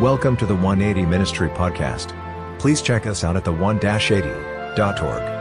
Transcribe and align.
Welcome 0.00 0.36
to 0.38 0.46
the 0.46 0.56
180 0.56 1.06
Ministry 1.06 1.48
Podcast. 1.48 2.18
Please 2.58 2.82
check 2.82 3.06
us 3.06 3.22
out 3.22 3.36
at 3.36 3.44
the 3.44 3.52
1-80.org. 3.52 5.33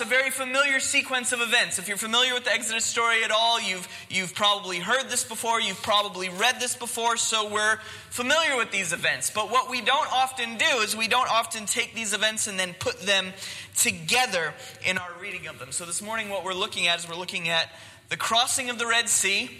us 0.00 0.06
a 0.06 0.08
very 0.08 0.30
familiar 0.30 0.78
sequence 0.78 1.32
of 1.32 1.40
events. 1.40 1.78
If 1.78 1.88
you're 1.88 1.96
familiar 1.96 2.32
with 2.34 2.44
the 2.44 2.52
Exodus 2.52 2.84
story 2.84 3.24
at 3.24 3.32
all, 3.32 3.60
you've 3.60 3.88
you've 4.08 4.32
probably 4.32 4.78
heard 4.78 5.08
this 5.08 5.24
before, 5.24 5.60
you've 5.60 5.82
probably 5.82 6.28
read 6.28 6.60
this 6.60 6.76
before, 6.76 7.16
so 7.16 7.52
we're 7.52 7.78
familiar 8.10 8.56
with 8.56 8.70
these 8.70 8.92
events. 8.92 9.30
But 9.30 9.50
what 9.50 9.68
we 9.68 9.80
don't 9.80 10.06
often 10.12 10.56
do 10.56 10.82
is 10.82 10.94
we 10.94 11.08
don't 11.08 11.28
often 11.28 11.66
take 11.66 11.94
these 11.94 12.14
events 12.14 12.46
and 12.46 12.58
then 12.58 12.74
put 12.78 13.00
them 13.00 13.32
together 13.76 14.54
in 14.86 14.98
our 14.98 15.10
reading 15.20 15.48
of 15.48 15.58
them. 15.58 15.72
So 15.72 15.84
this 15.84 16.00
morning 16.00 16.28
what 16.28 16.44
we're 16.44 16.54
looking 16.54 16.86
at 16.86 16.98
is 17.00 17.08
we're 17.08 17.16
looking 17.16 17.48
at 17.48 17.68
the 18.08 18.16
crossing 18.16 18.70
of 18.70 18.78
the 18.78 18.86
Red 18.86 19.08
Sea. 19.08 19.50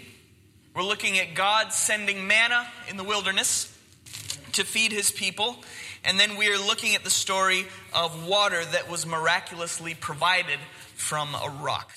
We're 0.73 0.83
looking 0.83 1.19
at 1.19 1.33
God 1.33 1.73
sending 1.73 2.27
manna 2.27 2.65
in 2.89 2.95
the 2.95 3.03
wilderness 3.03 3.75
to 4.53 4.63
feed 4.63 4.91
his 4.91 5.11
people. 5.11 5.57
And 6.03 6.19
then 6.19 6.37
we 6.37 6.47
are 6.49 6.57
looking 6.57 6.95
at 6.95 7.03
the 7.03 7.09
story 7.09 7.65
of 7.93 8.27
water 8.27 8.63
that 8.63 8.89
was 8.89 9.05
miraculously 9.05 9.95
provided 9.95 10.59
from 10.95 11.35
a 11.35 11.49
rock. 11.61 11.91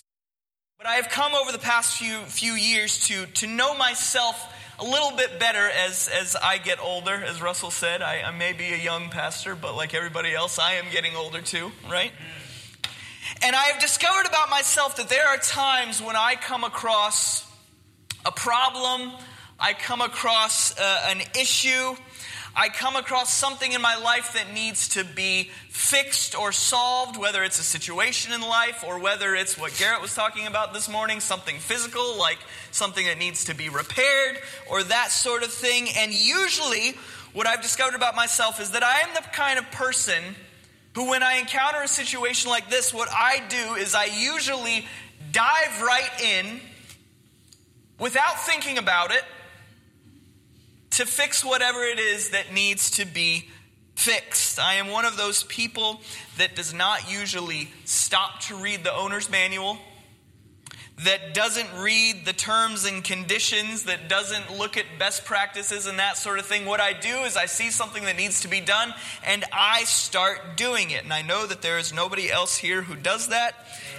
But 0.79 0.87
I 0.87 0.95
have 0.95 1.09
come 1.09 1.35
over 1.35 1.53
the 1.53 1.59
past 1.59 1.97
few, 1.97 2.19
few 2.23 2.55
years 2.55 3.07
to, 3.07 3.27
to 3.27 3.47
know 3.47 3.77
myself 3.77 4.53
a 4.81 4.85
little 4.85 5.17
bit 5.17 5.39
better 5.39 5.71
as, 5.71 6.09
as 6.09 6.35
I 6.35 6.59
get 6.59 6.81
older. 6.81 7.13
As 7.15 7.41
Russell 7.41 7.71
said, 7.71 8.03
I, 8.03 8.23
I 8.23 8.31
may 8.33 8.53
be 8.53 8.73
a 8.73 8.77
young 8.77 9.09
pastor, 9.09 9.55
but 9.55 9.77
like 9.77 9.95
everybody 9.95 10.35
else, 10.35 10.59
I 10.59 10.75
am 10.75 10.87
getting 10.91 11.15
older 11.15 11.41
too, 11.41 11.71
right? 11.89 12.11
And 13.43 13.55
I 13.55 13.65
have 13.67 13.81
discovered 13.81 14.27
about 14.27 14.51
myself 14.51 14.97
that 14.97 15.09
there 15.09 15.27
are 15.27 15.37
times 15.37 16.03
when 16.03 16.17
I 16.17 16.35
come 16.35 16.65
across 16.65 17.49
a 18.25 18.33
problem, 18.33 19.13
I 19.59 19.75
come 19.75 20.01
across 20.01 20.77
uh, 20.79 21.07
an 21.11 21.21
issue, 21.39 21.95
I 22.55 22.69
come 22.69 22.97
across 22.97 23.33
something 23.33 23.73
in 23.73 23.81
my 23.81 23.97
life 23.97 24.35
that 24.35 24.53
needs 24.53 24.89
to 24.91 25.05
be 25.05 25.51
fixed 25.69 26.39
or 26.39 26.53
solved, 26.53 27.17
whether 27.17 27.43
it's 27.43 27.59
a 27.59 27.63
situation 27.65 28.33
in 28.33 28.43
life 28.43 28.85
or 28.87 28.99
whether 28.99 29.35
it's 29.35 29.57
what 29.57 29.75
Garrett 29.79 30.03
was 30.03 30.15
talking 30.15 30.47
about 30.47 30.75
this 30.75 30.87
morning, 30.87 31.21
something 31.21 31.59
physical, 31.59 32.19
like 32.19 32.39
something 32.71 33.07
that 33.07 33.17
needs 33.17 33.47
to 33.47 33.55
be 33.55 33.71
repaired 33.71 34.39
or 34.71 34.83
that 34.83 35.11
sort 35.11 35.43
of 35.43 35.51
thing. 35.51 35.89
And 35.97 36.13
usually, 36.13 36.95
what 37.33 37.47
I've 37.47 37.63
discovered 37.63 37.95
about 37.95 38.15
myself 38.15 38.61
is 38.61 38.73
that 38.73 38.83
I 38.83 39.01
am 39.01 39.09
the 39.15 39.23
kind 39.33 39.59
of 39.59 39.71
person 39.71 40.23
who, 40.95 41.09
when 41.09 41.23
I 41.23 41.37
encounter 41.37 41.81
a 41.81 41.89
situation 41.89 42.51
like 42.51 42.69
this, 42.69 42.93
what 42.93 43.09
I 43.11 43.43
do 43.49 43.75
is 43.77 43.95
I 43.95 44.05
usually 44.05 44.87
dive 45.31 45.81
right 45.81 46.21
in 46.23 46.61
without 47.99 48.39
thinking 48.41 48.77
about 48.77 49.11
it 49.11 49.25
to 50.93 51.07
fix 51.07 51.45
whatever 51.45 51.83
it 51.83 51.99
is 51.99 52.31
that 52.31 52.53
needs 52.53 52.91
to 52.93 53.05
be 53.05 53.49
fixed. 53.95 54.59
I 54.59 54.75
am 54.75 54.89
one 54.89 55.05
of 55.05 55.17
those 55.17 55.45
people 55.45 56.01
that 56.39 56.57
does 56.57 56.73
not 56.73 57.11
usually 57.11 57.71
stop 57.85 58.41
to 58.43 58.57
read 58.57 58.85
the 58.85 58.95
owner's 58.95 59.31
manual, 59.31 59.79
that 61.05 61.35
doesn't 61.35 61.69
read 61.81 62.25
the 62.27 62.33
terms 62.33 62.85
and 62.85 63.03
conditions, 63.03 63.85
that 63.85 64.09
doesn't 64.09 64.59
look 64.59 64.77
at 64.77 64.85
best 64.99 65.25
practices 65.25 65.87
and 65.87 65.99
that 65.99 66.17
sort 66.17 66.39
of 66.39 66.47
thing. 66.47 66.67
What 66.67 66.81
I 66.81 66.93
do 66.93 67.17
is 67.21 67.37
I 67.37 67.47
see 67.47 67.71
something 67.71 68.05
that 68.05 68.17
needs 68.17 68.43
to 68.43 68.49
be 68.49 68.61
done 68.61 68.95
and 69.27 69.45
I 69.53 69.85
start 69.85 70.57
doing 70.57 70.91
it. 70.91 71.05
And 71.05 71.13
I 71.13 71.23
know 71.23 71.47
that 71.47 71.63
there 71.63 71.79
is 71.79 71.93
nobody 71.93 72.31
else 72.31 72.57
here 72.57 72.83
who 72.83 72.95
does 72.95 73.29
that. 73.29 73.55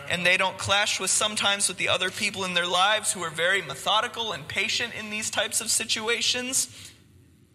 And 0.09 0.25
they 0.25 0.37
don't 0.37 0.57
clash 0.57 0.99
with 0.99 1.09
sometimes 1.09 1.67
with 1.67 1.77
the 1.77 1.89
other 1.89 2.09
people 2.09 2.43
in 2.43 2.53
their 2.53 2.67
lives 2.67 3.13
who 3.13 3.23
are 3.23 3.29
very 3.29 3.61
methodical 3.61 4.31
and 4.33 4.47
patient 4.47 4.93
in 4.99 5.09
these 5.09 5.29
types 5.29 5.61
of 5.61 5.69
situations 5.69 6.91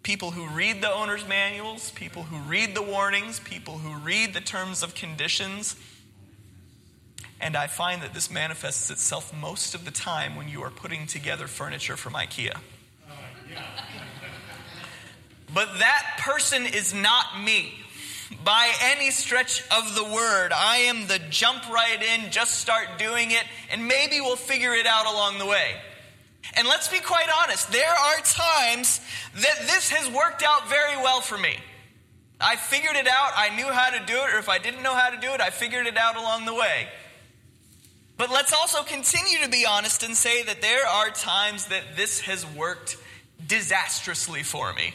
people 0.08 0.30
who 0.30 0.46
read 0.48 0.80
the 0.80 0.90
owner's 0.90 1.28
manuals, 1.28 1.90
people 1.90 2.22
who 2.22 2.38
read 2.48 2.74
the 2.74 2.80
warnings, 2.80 3.40
people 3.40 3.76
who 3.76 3.94
read 3.98 4.32
the 4.32 4.40
terms 4.40 4.82
of 4.82 4.94
conditions. 4.94 5.76
And 7.40 7.54
I 7.54 7.66
find 7.66 8.00
that 8.00 8.14
this 8.14 8.30
manifests 8.30 8.90
itself 8.90 9.34
most 9.38 9.74
of 9.74 9.84
the 9.84 9.90
time 9.90 10.34
when 10.34 10.48
you 10.48 10.62
are 10.62 10.70
putting 10.70 11.06
together 11.06 11.46
furniture 11.46 11.94
from 11.94 12.14
IKEA. 12.14 12.56
But 15.52 15.78
that 15.78 16.20
person 16.20 16.64
is 16.64 16.94
not 16.94 17.42
me 17.42 17.74
by 18.44 18.70
any 18.82 19.10
stretch 19.10 19.62
of 19.70 19.94
the 19.94 20.04
word. 20.04 20.52
I 20.52 20.78
am 20.88 21.06
the 21.06 21.18
jump 21.30 21.68
right 21.70 22.02
in, 22.02 22.30
just 22.30 22.60
start 22.60 22.98
doing 22.98 23.30
it, 23.30 23.44
and 23.70 23.86
maybe 23.88 24.20
we'll 24.20 24.36
figure 24.36 24.74
it 24.74 24.86
out 24.86 25.06
along 25.06 25.38
the 25.38 25.46
way. 25.46 25.74
And 26.54 26.66
let's 26.68 26.88
be 26.88 26.98
quite 27.00 27.28
honest, 27.42 27.70
there 27.72 27.90
are 27.90 28.16
times 28.24 29.00
that 29.34 29.58
this 29.62 29.90
has 29.90 30.10
worked 30.10 30.42
out 30.42 30.68
very 30.68 30.96
well 30.96 31.20
for 31.20 31.38
me. 31.38 31.56
I 32.40 32.56
figured 32.56 32.96
it 32.96 33.08
out, 33.08 33.32
I 33.36 33.54
knew 33.56 33.66
how 33.66 33.90
to 33.90 34.04
do 34.06 34.14
it, 34.14 34.34
or 34.34 34.38
if 34.38 34.48
I 34.48 34.58
didn't 34.58 34.82
know 34.82 34.94
how 34.94 35.10
to 35.10 35.18
do 35.18 35.28
it, 35.32 35.40
I 35.40 35.50
figured 35.50 35.86
it 35.86 35.96
out 35.96 36.16
along 36.16 36.44
the 36.46 36.54
way. 36.54 36.88
But 38.16 38.30
let's 38.30 38.52
also 38.52 38.82
continue 38.82 39.38
to 39.44 39.48
be 39.48 39.64
honest 39.66 40.02
and 40.02 40.14
say 40.14 40.42
that 40.42 40.60
there 40.60 40.86
are 40.86 41.10
times 41.10 41.66
that 41.66 41.96
this 41.96 42.20
has 42.20 42.44
worked 42.46 42.96
disastrously 43.44 44.42
for 44.42 44.72
me. 44.72 44.92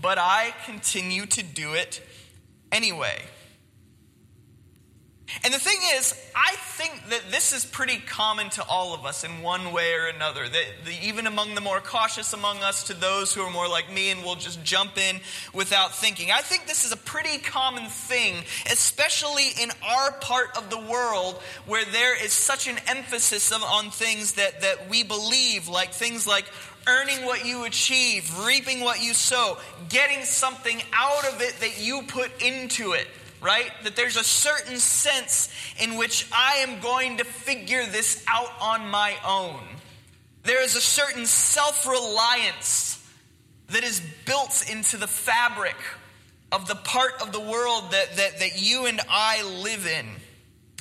But 0.00 0.18
I 0.18 0.54
continue 0.64 1.26
to 1.26 1.42
do 1.42 1.74
it 1.74 2.00
anyway. 2.72 3.22
And 5.44 5.52
the 5.52 5.58
thing 5.58 5.78
is, 5.94 6.14
I 6.34 6.54
think 6.56 7.10
that 7.10 7.30
this 7.30 7.52
is 7.52 7.64
pretty 7.64 7.98
common 7.98 8.48
to 8.50 8.64
all 8.64 8.94
of 8.94 9.04
us 9.04 9.24
in 9.24 9.42
one 9.42 9.72
way 9.72 9.92
or 9.94 10.06
another. 10.06 10.48
That 10.48 10.64
even 11.02 11.26
among 11.26 11.54
the 11.54 11.60
more 11.60 11.80
cautious 11.80 12.32
among 12.32 12.58
us, 12.58 12.84
to 12.84 12.94
those 12.94 13.34
who 13.34 13.42
are 13.42 13.50
more 13.50 13.68
like 13.68 13.92
me 13.92 14.10
and 14.10 14.24
will 14.24 14.36
just 14.36 14.62
jump 14.64 14.96
in 14.96 15.20
without 15.52 15.94
thinking. 15.94 16.30
I 16.30 16.40
think 16.40 16.66
this 16.66 16.84
is 16.84 16.92
a 16.92 16.96
pretty 16.96 17.38
common 17.38 17.86
thing, 17.88 18.36
especially 18.70 19.48
in 19.60 19.70
our 19.86 20.12
part 20.12 20.56
of 20.56 20.70
the 20.70 20.78
world 20.78 21.34
where 21.66 21.84
there 21.84 22.22
is 22.22 22.32
such 22.32 22.66
an 22.66 22.76
emphasis 22.86 23.52
on 23.52 23.90
things 23.90 24.32
that, 24.34 24.62
that 24.62 24.88
we 24.88 25.02
believe, 25.02 25.68
like 25.68 25.92
things 25.92 26.26
like 26.26 26.46
earning 26.86 27.24
what 27.26 27.44
you 27.44 27.64
achieve, 27.64 28.30
reaping 28.46 28.80
what 28.80 29.02
you 29.02 29.12
sow, 29.12 29.58
getting 29.88 30.24
something 30.24 30.80
out 30.92 31.26
of 31.26 31.40
it 31.42 31.54
that 31.60 31.80
you 31.80 32.02
put 32.08 32.30
into 32.42 32.92
it 32.92 33.06
right? 33.40 33.70
That 33.84 33.96
there's 33.96 34.16
a 34.16 34.24
certain 34.24 34.78
sense 34.78 35.48
in 35.80 35.96
which 35.96 36.26
I 36.32 36.56
am 36.58 36.80
going 36.80 37.18
to 37.18 37.24
figure 37.24 37.84
this 37.86 38.24
out 38.26 38.52
on 38.60 38.88
my 38.88 39.14
own. 39.26 39.60
There 40.42 40.62
is 40.62 40.76
a 40.76 40.80
certain 40.80 41.26
self 41.26 41.86
reliance 41.86 42.94
that 43.68 43.84
is 43.84 44.00
built 44.24 44.64
into 44.70 44.96
the 44.96 45.06
fabric 45.06 45.76
of 46.50 46.66
the 46.66 46.74
part 46.74 47.20
of 47.20 47.32
the 47.32 47.40
world 47.40 47.90
that, 47.90 48.16
that, 48.16 48.38
that 48.38 48.62
you 48.62 48.86
and 48.86 49.00
I 49.08 49.42
live 49.62 49.86
in. 49.86 50.06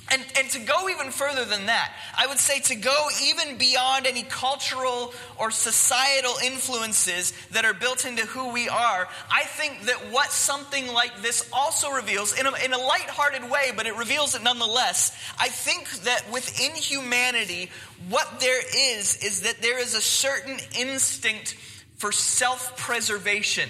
And, 0.10 0.24
and 0.38 0.50
to 0.52 0.60
go 0.60 0.88
even 0.88 1.12
further 1.12 1.44
than 1.44 1.66
that, 1.66 1.92
I 2.18 2.28
would 2.28 2.38
say 2.38 2.62
to 2.62 2.76
go 2.76 3.08
even 3.26 3.58
beyond 3.58 4.08
any 4.08 4.24
cultural 4.24 5.14
or 5.38 5.52
societal 5.52 6.36
influences 6.46 7.34
that 7.52 7.66
are 7.66 7.74
built 7.74 8.06
into 8.06 8.26
who 8.26 8.54
we 8.54 8.70
are, 8.70 9.10
I 9.30 9.44
think 9.44 9.82
that 9.84 10.12
what 10.12 10.32
something 10.32 10.88
like 10.94 11.22
this 11.22 11.50
also 11.52 11.92
reveals, 11.92 12.40
in 12.40 12.46
a, 12.46 12.54
in 12.64 12.72
a 12.72 12.78
lighthearted 12.78 13.52
way, 13.52 13.74
but 13.76 13.86
it 13.86 13.98
reveals 13.98 14.34
it 14.34 14.44
nonetheless, 14.44 15.12
I 15.38 15.50
think 15.50 15.90
that 16.04 16.24
within 16.32 16.72
humanity, 16.72 17.70
what 18.08 18.40
there 18.40 18.62
is, 18.62 19.22
is 19.22 19.42
that 19.42 19.62
there 19.62 19.80
is 19.80 19.94
a 19.94 20.02
certain 20.02 20.58
instinct 20.80 21.58
for 21.98 22.14
self 22.14 22.78
preservation. 22.78 23.70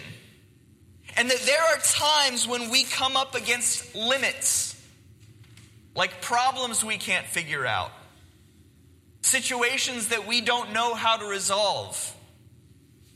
And 1.15 1.31
that 1.31 1.39
there 1.47 1.63
are 1.63 1.77
times 1.79 2.47
when 2.47 2.69
we 2.69 2.83
come 2.83 3.17
up 3.17 3.33
against 3.33 3.95
limits 3.95 4.66
like 5.97 6.21
problems 6.21 6.85
we 6.85 6.97
can't 6.97 7.25
figure 7.25 7.65
out, 7.65 7.91
situations 9.21 10.09
that 10.09 10.27
we 10.27 10.41
don't 10.41 10.71
know 10.71 10.93
how 10.93 11.17
to 11.17 11.25
resolve, 11.25 12.13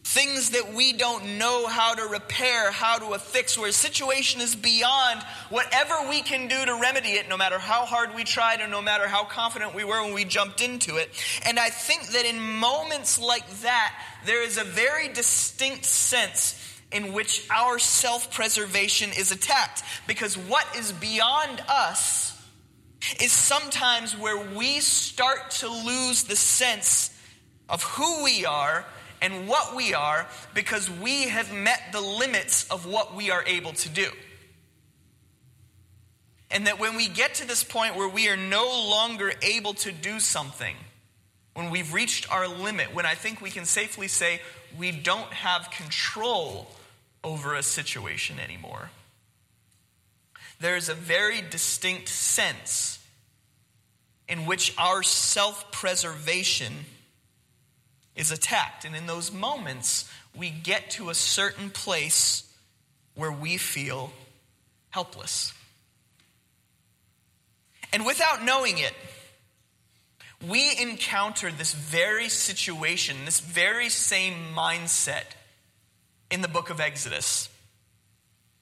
things 0.04 0.50
that 0.50 0.74
we 0.74 0.92
don't 0.92 1.38
know 1.38 1.68
how 1.68 1.94
to 1.94 2.04
repair, 2.08 2.72
how 2.72 2.98
to 2.98 3.14
affix, 3.14 3.56
where 3.56 3.70
a 3.70 3.72
situation 3.72 4.42
is 4.42 4.56
beyond 4.56 5.22
whatever 5.50 6.10
we 6.10 6.24
can 6.24 6.48
do 6.48 6.66
to 6.66 6.80
remedy 6.82 7.10
it, 7.10 7.30
no 7.30 7.38
matter 7.38 7.60
how 7.60 7.86
hard 7.86 8.16
we 8.16 8.24
tried 8.24 8.62
or 8.62 8.68
no 8.68 8.82
matter 8.82 9.08
how 9.08 9.26
confident 9.26 9.76
we 9.76 9.84
were 9.84 10.04
when 10.04 10.16
we 10.16 10.26
jumped 10.26 10.60
into 10.60 10.98
it. 10.98 11.08
And 11.46 11.60
I 11.60 11.70
think 11.70 12.08
that 12.08 12.26
in 12.26 12.42
moments 12.42 13.20
like 13.20 13.48
that, 13.62 13.94
there 14.26 14.44
is 14.44 14.58
a 14.58 14.64
very 14.64 15.08
distinct 15.08 15.86
sense 15.86 16.58
in 16.92 17.14
which 17.14 17.48
our 17.52 17.78
self 17.78 18.34
preservation 18.34 19.12
is 19.16 19.32
attacked. 19.32 19.84
Because 20.08 20.36
what 20.36 20.66
is 20.76 20.92
beyond 20.92 21.62
us 21.70 22.31
is 23.20 23.32
sometimes 23.32 24.18
where 24.18 24.38
we 24.56 24.80
start 24.80 25.52
to 25.52 25.70
lose 25.70 26.24
the 26.24 26.36
sense 26.36 27.10
of 27.70 27.84
who 27.84 28.24
we 28.24 28.46
are 28.46 28.86
and 29.22 29.48
what 29.48 29.76
we 29.76 29.94
are 29.94 30.28
because 30.54 30.90
we 30.90 31.24
have 31.24 31.54
met 31.54 31.80
the 31.92 32.02
limits 32.02 32.70
of 32.70 32.86
what 32.86 33.16
we 33.16 33.32
are 33.32 33.44
able 33.46 33.74
to 33.74 33.90
do. 33.90 34.08
And 36.50 36.68
that 36.68 36.80
when 36.80 36.98
we 36.98 37.08
get 37.08 37.36
to 37.36 37.48
this 37.48 37.64
point 37.64 37.96
where 37.96 38.10
we 38.10 38.28
are 38.28 38.38
no 38.38 38.66
longer 38.66 39.32
able 39.42 39.74
to 39.76 39.92
do 39.92 40.20
something, 40.20 40.76
when 41.54 41.70
we've 41.70 41.94
reached 41.94 42.32
our 42.32 42.48
limit, 42.48 42.94
when 42.94 43.06
I 43.06 43.16
think 43.16 43.42
we 43.42 43.50
can 43.50 43.66
safely 43.66 44.08
say 44.08 44.42
we 44.78 44.92
don't 44.92 45.32
have 45.32 45.70
control 45.72 46.68
over 47.24 47.56
a 47.56 47.64
situation 47.64 48.40
anymore, 48.40 48.90
there 50.62 50.76
is 50.76 50.90
a 50.90 50.94
very 50.94 51.42
distinct 51.42 52.08
sense 52.08 53.00
in 54.30 54.46
which 54.46 54.74
our 54.78 55.04
self 55.04 55.72
preservation 55.72 56.72
is 58.16 58.32
attacked. 58.32 58.86
And 58.86 58.96
in 58.96 59.08
those 59.08 59.32
moments, 59.32 60.10
we 60.36 60.50
get 60.50 60.92
to 60.92 61.10
a 61.10 61.16
certain 61.16 61.70
place 61.70 62.44
where 63.16 63.32
we 63.32 63.58
feel 63.58 64.14
helpless. 64.92 65.54
And 67.92 68.06
without 68.06 68.44
knowing 68.44 68.78
it, 68.78 68.94
we 70.48 70.78
encounter 70.80 71.52
this 71.52 71.74
very 71.74 72.30
situation, 72.30 73.18
this 73.26 73.40
very 73.40 73.90
same 73.90 74.36
mindset 74.56 75.26
in 76.30 76.42
the 76.42 76.48
book 76.48 76.70
of 76.70 76.80
Exodus. 76.80 77.50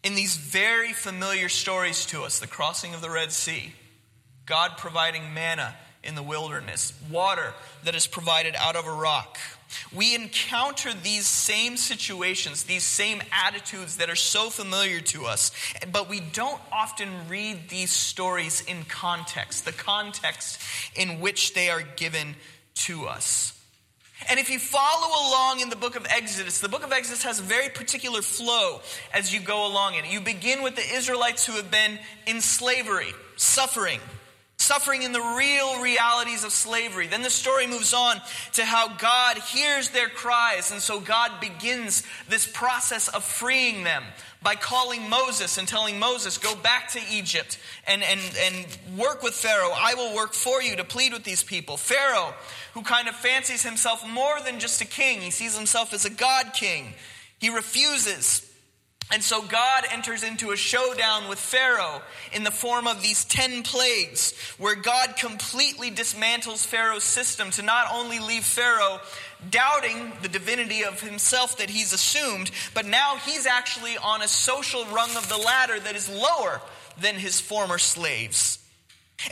In 0.04 0.16
these 0.16 0.38
very 0.38 0.94
familiar 0.94 1.50
stories 1.50 2.06
to 2.08 2.24
us 2.24 2.40
the 2.40 2.48
crossing 2.48 2.94
of 2.94 3.02
the 3.02 3.10
Red 3.10 3.32
Sea, 3.32 3.74
God 4.46 4.72
providing 4.78 5.34
manna 5.34 5.76
in 6.04 6.16
the 6.16 6.24
wilderness, 6.24 6.94
water 7.12 7.54
that 7.84 7.96
is 7.96 8.08
provided 8.08 8.56
out 8.56 8.78
of 8.78 8.88
a 8.88 8.94
rock. 8.94 9.38
We 9.94 10.16
encounter 10.16 10.94
these 10.94 11.28
same 11.28 11.78
situations, 11.78 12.64
these 12.64 12.84
same 12.84 13.22
attitudes 13.32 13.98
that 13.98 14.10
are 14.10 14.16
so 14.16 14.50
familiar 14.50 15.02
to 15.02 15.26
us, 15.26 15.52
but 15.92 16.10
we 16.10 16.22
don't 16.22 16.62
often 16.72 17.28
read 17.28 17.70
these 17.70 17.92
stories 17.92 18.62
in 18.62 18.86
context, 18.86 19.66
the 19.66 19.74
context 19.74 20.62
in 20.96 21.20
which 21.20 21.54
they 21.54 21.70
are 21.70 21.84
given 21.98 22.36
to 22.76 23.06
us. 23.06 23.59
And 24.28 24.40
if 24.40 24.50
you 24.50 24.60
follow 24.60 25.30
along 25.30 25.62
in 25.62 25.70
the 25.70 25.76
book 25.76 25.96
of 25.96 26.06
Exodus, 26.10 26.60
the 26.60 26.70
book 26.70 26.84
of 26.84 26.92
Exodus 26.92 27.24
has 27.24 27.40
a 27.40 27.44
very 27.44 27.70
particular 27.70 28.22
flow 28.22 28.82
as 29.14 29.34
you 29.34 29.40
go 29.40 29.66
along 29.66 29.96
in 29.96 30.06
it. 30.06 30.12
You 30.12 30.20
begin 30.20 30.62
with 30.62 30.76
the 30.76 30.96
Israelites 30.96 31.46
who 31.46 31.54
have 31.54 31.72
been 31.72 31.98
in 32.28 32.42
slavery, 32.42 33.14
suffering 33.38 34.02
suffering 34.60 35.04
in 35.04 35.14
the 35.14 35.22
real 35.22 35.82
realities 35.82 36.44
of 36.44 36.52
slavery. 36.52 37.08
Then 37.08 37.22
the 37.24 37.30
story 37.30 37.66
moves 37.66 37.94
on 37.94 38.18
to 38.54 38.66
how 38.66 38.90
God 38.98 39.38
hears 39.38 39.90
their 39.90 40.10
cries, 40.10 40.72
and 40.72 40.82
so 40.82 41.00
God 41.00 41.40
begins 41.40 42.04
this 42.28 42.46
process 42.46 43.08
of 43.08 43.24
freeing 43.24 43.84
them 43.84 44.04
by 44.42 44.56
calling 44.56 45.10
Moses 45.10 45.58
and 45.58 45.68
telling 45.68 46.00
Moses, 46.00 46.38
Go 46.38 46.56
back 46.56 46.90
to 46.90 47.00
Egypt 47.12 47.60
and, 47.88 48.02
and, 48.04 48.20
and 48.46 48.98
work 48.98 49.22
with 49.22 49.34
Pharaoh. 49.34 49.72
I 49.76 49.96
will 49.96 50.16
work 50.16 50.34
for 50.34 50.62
you 50.62 50.76
to 50.78 50.84
plead 50.84 51.14
with 51.14 51.24
these 51.24 51.44
people. 51.44 51.78
Pharaoh, 51.78 52.34
who 52.74 52.82
kind 52.82 53.08
of 53.08 53.16
fancies 53.16 53.64
himself 53.64 54.08
more 54.08 54.40
than 54.44 54.60
just 54.60 54.82
a 54.82 54.86
king, 54.86 55.22
he 55.22 55.32
sees 55.32 55.58
himself 55.58 55.94
as 55.94 56.06
a 56.06 56.10
God 56.10 56.54
king. 56.54 56.94
He 57.40 57.50
refuses. 57.50 58.49
And 59.12 59.24
so 59.24 59.42
God 59.42 59.86
enters 59.92 60.24
into 60.24 60.52
a 60.52 60.56
showdown 60.56 61.30
with 61.30 61.40
Pharaoh 61.40 62.04
in 62.32 62.44
the 62.44 62.52
form 62.52 62.86
of 62.86 63.02
these 63.02 63.26
10 63.26 63.64
plagues, 63.64 64.38
where 64.60 64.76
God 64.76 65.16
completely 65.18 65.90
dismantles 65.90 66.64
Pharaoh's 66.64 67.04
system 67.04 67.50
to 67.52 67.64
not 67.64 67.88
only 67.92 68.20
leave 68.20 68.44
Pharaoh 68.44 69.00
doubting 69.50 70.12
the 70.22 70.28
divinity 70.28 70.84
of 70.84 71.02
himself 71.02 71.58
that 71.58 71.72
he's 71.72 71.92
assumed, 71.92 72.52
but 72.76 72.86
now 72.86 73.16
he's 73.26 73.48
actually 73.48 73.98
on 73.98 74.22
a 74.22 74.28
social 74.28 74.86
rung 74.86 75.16
of 75.16 75.28
the 75.28 75.38
ladder 75.38 75.80
that 75.80 75.96
is 75.96 76.08
lower 76.08 76.62
than 77.02 77.16
his 77.16 77.40
former 77.40 77.80
slaves. 77.80 78.60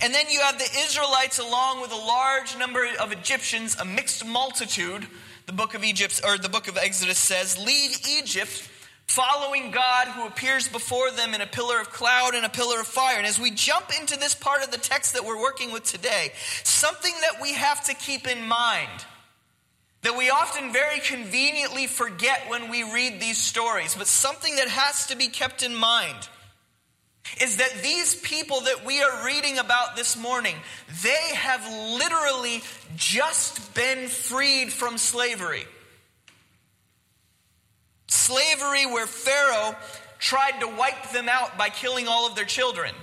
And 0.02 0.12
then 0.12 0.26
you 0.30 0.40
have 0.40 0.58
the 0.58 0.70
Israelites 0.86 1.38
along 1.38 1.82
with 1.82 1.92
a 1.92 1.96
large 1.96 2.58
number 2.58 2.88
of 3.00 3.12
Egyptians, 3.12 3.78
a 3.80 3.86
mixed 3.86 4.26
multitude. 4.26 5.06
The 5.46 5.54
book 5.54 5.76
of 5.76 5.84
Egypt 5.84 6.20
or 6.26 6.38
the 6.38 6.50
book 6.50 6.68
of 6.68 6.78
Exodus 6.78 7.20
says, 7.20 7.58
leave 7.64 7.98
Egypt 8.10 8.70
following 9.08 9.72
God 9.72 10.08
who 10.10 10.28
appears 10.28 10.68
before 10.68 11.12
them 11.12 11.34
in 11.34 11.42
a 11.42 11.48
pillar 11.48 11.80
of 11.80 11.90
cloud 11.90 12.36
and 12.36 12.46
a 12.46 12.50
pillar 12.50 12.82
of 12.82 12.88
fire. 12.88 13.18
And 13.18 13.26
as 13.26 13.40
we 13.40 13.52
jump 13.52 13.86
into 14.00 14.20
this 14.20 14.36
part 14.36 14.64
of 14.64 14.72
the 14.72 14.78
text 14.78 15.14
that 15.14 15.26
we're 15.26 15.42
working 15.42 15.72
with 15.72 15.84
today, 15.84 16.32
something 16.64 17.14
that 17.22 17.42
we 17.42 17.54
have 17.54 17.84
to 17.86 17.94
keep 17.94 18.28
in 18.28 18.48
mind 18.48 19.06
that 20.04 20.18
we 20.18 20.30
often 20.30 20.72
very 20.72 21.00
conveniently 21.00 21.88
forget 21.88 22.50
when 22.50 22.70
we 22.70 22.84
read 22.84 23.20
these 23.20 23.38
stories, 23.38 23.96
but 23.96 24.08
something 24.08 24.56
that 24.56 24.68
has 24.68 25.08
to 25.08 25.18
be 25.18 25.28
kept 25.28 25.64
in 25.64 25.76
mind 25.76 26.30
is 27.42 27.58
that 27.58 27.82
these 27.84 28.16
people 28.16 28.62
that 28.62 28.86
we 28.86 29.02
are 29.02 29.26
reading 29.26 29.58
about 29.58 29.96
this 29.96 30.16
morning, 30.16 30.56
they 31.04 31.36
have 31.36 31.62
literally 32.00 32.62
just 32.96 33.74
been 33.74 34.08
freed 34.08 34.72
from 34.72 34.98
slavery. 34.98 35.66
Slavery 38.08 38.86
where 38.86 39.08
Pharaoh 39.08 39.76
tried 40.20 40.60
to 40.60 40.68
wipe 40.68 41.12
them 41.12 41.30
out 41.30 41.58
by 41.58 41.70
killing 41.70 42.08
all 42.08 42.28
of 42.28 42.36
their 42.36 42.46
children. 42.46 42.94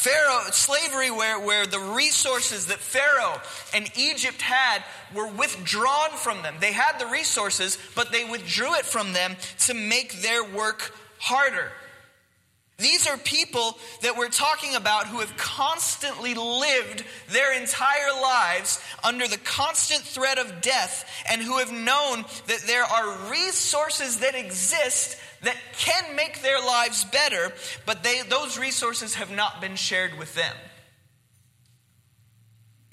Pharaoh, 0.00 0.44
slavery 0.50 1.10
where, 1.10 1.38
where 1.38 1.66
the 1.66 1.78
resources 1.78 2.66
that 2.66 2.78
Pharaoh 2.78 3.38
and 3.74 3.90
Egypt 3.98 4.40
had 4.40 4.82
were 5.14 5.26
withdrawn 5.26 6.10
from 6.12 6.40
them. 6.40 6.54
They 6.58 6.72
had 6.72 6.98
the 6.98 7.06
resources, 7.06 7.76
but 7.94 8.10
they 8.10 8.24
withdrew 8.24 8.76
it 8.76 8.86
from 8.86 9.12
them 9.12 9.36
to 9.66 9.74
make 9.74 10.22
their 10.22 10.42
work 10.42 10.94
harder. 11.18 11.70
These 12.80 13.06
are 13.06 13.18
people 13.18 13.78
that 14.00 14.16
we're 14.16 14.30
talking 14.30 14.74
about 14.74 15.06
who 15.06 15.20
have 15.20 15.36
constantly 15.36 16.34
lived 16.34 17.04
their 17.28 17.52
entire 17.60 18.12
lives 18.22 18.82
under 19.04 19.28
the 19.28 19.36
constant 19.36 20.00
threat 20.00 20.38
of 20.38 20.62
death 20.62 21.04
and 21.28 21.42
who 21.42 21.58
have 21.58 21.70
known 21.70 22.24
that 22.46 22.64
there 22.66 22.84
are 22.84 23.30
resources 23.30 24.20
that 24.20 24.34
exist 24.34 25.18
that 25.42 25.56
can 25.78 26.16
make 26.16 26.40
their 26.40 26.58
lives 26.58 27.04
better, 27.04 27.52
but 27.84 28.02
they, 28.02 28.22
those 28.28 28.58
resources 28.58 29.14
have 29.14 29.30
not 29.30 29.60
been 29.60 29.76
shared 29.76 30.18
with 30.18 30.34
them. 30.34 30.54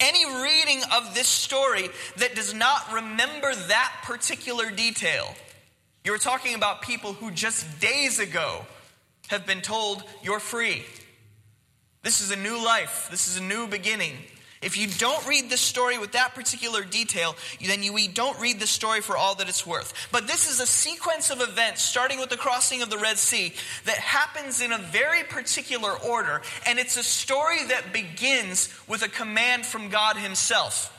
Any 0.00 0.24
reading 0.42 0.82
of 0.92 1.14
this 1.14 1.26
story 1.26 1.88
that 2.18 2.34
does 2.34 2.52
not 2.52 2.92
remember 2.92 3.54
that 3.54 3.92
particular 4.04 4.70
detail, 4.70 5.34
you're 6.04 6.18
talking 6.18 6.54
about 6.54 6.82
people 6.82 7.14
who 7.14 7.30
just 7.30 7.80
days 7.80 8.18
ago 8.18 8.66
have 9.28 9.46
been 9.46 9.60
told, 9.60 10.02
You're 10.22 10.40
free. 10.40 10.84
This 12.02 12.20
is 12.20 12.30
a 12.30 12.36
new 12.36 12.64
life, 12.64 13.08
this 13.10 13.28
is 13.28 13.38
a 13.38 13.42
new 13.42 13.66
beginning. 13.66 14.12
If 14.60 14.76
you 14.76 14.88
don't 14.88 15.24
read 15.26 15.50
this 15.50 15.60
story 15.60 15.98
with 15.98 16.12
that 16.12 16.34
particular 16.34 16.82
detail, 16.82 17.36
then 17.64 17.82
you, 17.84 17.92
we 17.92 18.08
don't 18.08 18.40
read 18.40 18.58
the 18.58 18.66
story 18.66 19.00
for 19.00 19.16
all 19.16 19.36
that 19.36 19.48
it's 19.48 19.64
worth. 19.64 19.94
But 20.10 20.26
this 20.26 20.50
is 20.50 20.58
a 20.58 20.66
sequence 20.66 21.30
of 21.30 21.40
events, 21.40 21.82
starting 21.82 22.18
with 22.18 22.28
the 22.28 22.36
crossing 22.36 22.82
of 22.82 22.90
the 22.90 22.98
Red 22.98 23.18
Sea, 23.18 23.54
that 23.84 23.98
happens 23.98 24.60
in 24.60 24.72
a 24.72 24.78
very 24.78 25.22
particular 25.22 25.92
order. 25.92 26.42
And 26.66 26.80
it's 26.80 26.96
a 26.96 27.04
story 27.04 27.64
that 27.68 27.92
begins 27.92 28.74
with 28.88 29.02
a 29.02 29.08
command 29.08 29.64
from 29.64 29.90
God 29.90 30.16
Himself. 30.16 30.92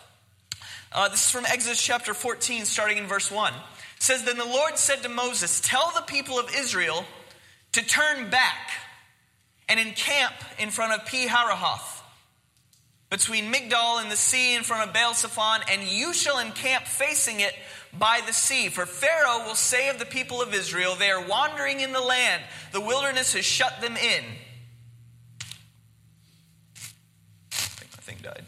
Uh, 0.94 1.10
this 1.10 1.26
is 1.26 1.32
from 1.32 1.46
Exodus 1.46 1.84
chapter 1.84 2.14
14, 2.14 2.64
starting 2.64 2.98
in 2.98 3.08
verse 3.08 3.30
1. 3.30 3.54
It 3.54 3.60
says, 4.00 4.24
Then 4.24 4.38
the 4.38 4.46
Lord 4.46 4.78
said 4.78 5.04
to 5.04 5.10
Moses, 5.10 5.60
Tell 5.60 5.92
the 5.94 6.02
people 6.02 6.40
of 6.40 6.56
Israel 6.56 7.04
to 7.74 7.82
turn 7.86 8.30
back 8.30 8.72
and 9.68 9.80
encamp 9.80 10.34
in 10.58 10.70
front 10.70 10.94
of 10.94 11.06
Pi 11.06 11.28
Hahiroth, 11.28 12.02
between 13.10 13.52
Migdol 13.52 14.02
and 14.02 14.12
the 14.12 14.16
sea 14.16 14.56
in 14.56 14.64
front 14.64 14.88
of 14.88 14.94
Baal 14.94 15.14
Zephon, 15.14 15.62
and 15.72 15.84
you 15.84 16.14
shall 16.14 16.40
encamp 16.40 16.86
facing 16.86 17.40
it 17.40 17.54
by 17.98 18.22
the 18.26 18.34
sea. 18.34 18.70
For 18.70 18.86
Pharaoh 18.86 19.46
will 19.46 19.56
say 19.56 19.90
of 19.90 19.98
the 19.98 20.06
people 20.06 20.42
of 20.42 20.54
Israel, 20.54 20.96
They 20.96 21.10
are 21.10 21.26
wandering 21.26 21.80
in 21.80 21.92
the 21.92 22.02
land, 22.02 22.44
the 22.72 22.82
wilderness 22.82 23.34
has 23.34 23.46
shut 23.46 23.82
them 23.82 23.98
in. 23.98 24.24
I 27.52 27.56
think 27.56 27.92
my 27.92 28.02
thing 28.02 28.18
died. 28.22 28.46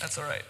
That's 0.00 0.16
all 0.16 0.24
right. 0.24 0.44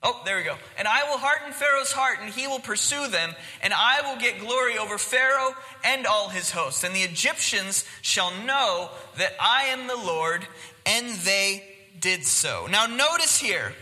Oh, 0.00 0.22
there 0.24 0.36
we 0.36 0.44
go. 0.44 0.56
And 0.78 0.86
I 0.86 1.10
will 1.10 1.18
harden 1.18 1.52
Pharaoh's 1.52 1.90
heart, 1.90 2.18
and 2.22 2.32
he 2.32 2.46
will 2.46 2.60
pursue 2.60 3.08
them, 3.08 3.34
and 3.62 3.72
I 3.74 4.00
will 4.02 4.20
get 4.20 4.38
glory 4.38 4.78
over 4.78 4.96
Pharaoh 4.96 5.54
and 5.84 6.06
all 6.06 6.28
his 6.28 6.52
hosts. 6.52 6.84
And 6.84 6.94
the 6.94 7.00
Egyptians 7.00 7.84
shall 8.00 8.30
know 8.44 8.90
that 9.16 9.32
I 9.40 9.64
am 9.64 9.88
the 9.88 9.96
Lord, 9.96 10.46
and 10.86 11.08
they 11.08 11.64
did 11.98 12.24
so. 12.24 12.68
Now, 12.70 12.86
notice 12.86 13.40
here, 13.40 13.74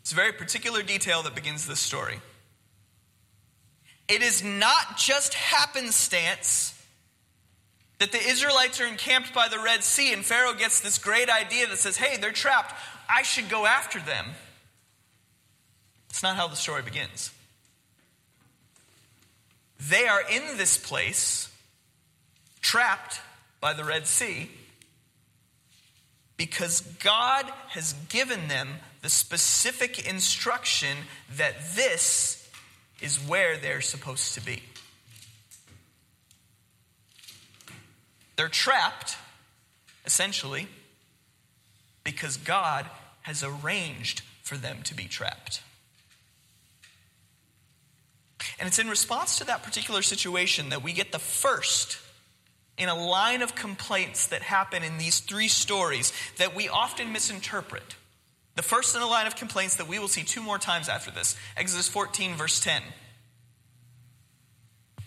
it's 0.00 0.12
a 0.12 0.14
very 0.14 0.32
particular 0.32 0.82
detail 0.82 1.22
that 1.24 1.34
begins 1.34 1.66
this 1.66 1.80
story. 1.80 2.20
It 4.06 4.22
is 4.22 4.44
not 4.44 4.96
just 4.96 5.34
happenstance 5.34 6.80
that 7.98 8.12
the 8.12 8.18
Israelites 8.18 8.80
are 8.80 8.86
encamped 8.86 9.34
by 9.34 9.48
the 9.48 9.58
Red 9.58 9.82
Sea, 9.82 10.12
and 10.12 10.24
Pharaoh 10.24 10.54
gets 10.54 10.80
this 10.80 10.98
great 10.98 11.28
idea 11.28 11.66
that 11.66 11.78
says, 11.78 11.96
hey, 11.96 12.16
they're 12.16 12.30
trapped. 12.30 12.74
I 13.08 13.22
should 13.22 13.48
go 13.48 13.66
after 13.66 13.98
them. 13.98 14.26
It's 16.12 16.22
not 16.22 16.36
how 16.36 16.46
the 16.46 16.56
story 16.56 16.82
begins. 16.82 17.30
They 19.80 20.06
are 20.06 20.20
in 20.30 20.58
this 20.58 20.76
place, 20.76 21.50
trapped 22.60 23.18
by 23.62 23.72
the 23.72 23.82
Red 23.82 24.06
Sea, 24.06 24.50
because 26.36 26.82
God 27.02 27.46
has 27.68 27.94
given 28.10 28.48
them 28.48 28.68
the 29.00 29.08
specific 29.08 30.06
instruction 30.06 30.98
that 31.38 31.54
this 31.74 32.46
is 33.00 33.16
where 33.16 33.56
they're 33.56 33.80
supposed 33.80 34.34
to 34.34 34.44
be. 34.44 34.62
They're 38.36 38.48
trapped, 38.48 39.16
essentially, 40.04 40.68
because 42.04 42.36
God 42.36 42.84
has 43.22 43.42
arranged 43.42 44.20
for 44.42 44.58
them 44.58 44.82
to 44.82 44.94
be 44.94 45.04
trapped. 45.04 45.62
And 48.62 48.68
it's 48.68 48.78
in 48.78 48.88
response 48.88 49.38
to 49.38 49.44
that 49.46 49.64
particular 49.64 50.02
situation 50.02 50.68
that 50.68 50.84
we 50.84 50.92
get 50.92 51.10
the 51.10 51.18
first 51.18 51.98
in 52.78 52.88
a 52.88 52.94
line 52.94 53.42
of 53.42 53.56
complaints 53.56 54.28
that 54.28 54.40
happen 54.40 54.84
in 54.84 54.98
these 54.98 55.18
three 55.18 55.48
stories 55.48 56.12
that 56.36 56.54
we 56.54 56.68
often 56.68 57.10
misinterpret. 57.10 57.96
The 58.54 58.62
first 58.62 58.94
in 58.94 59.02
a 59.02 59.06
line 59.08 59.26
of 59.26 59.34
complaints 59.34 59.74
that 59.78 59.88
we 59.88 59.98
will 59.98 60.06
see 60.06 60.22
two 60.22 60.40
more 60.40 60.58
times 60.58 60.88
after 60.88 61.10
this 61.10 61.34
Exodus 61.56 61.88
14, 61.88 62.36
verse 62.36 62.60
10. 62.60 62.82
It 64.96 65.02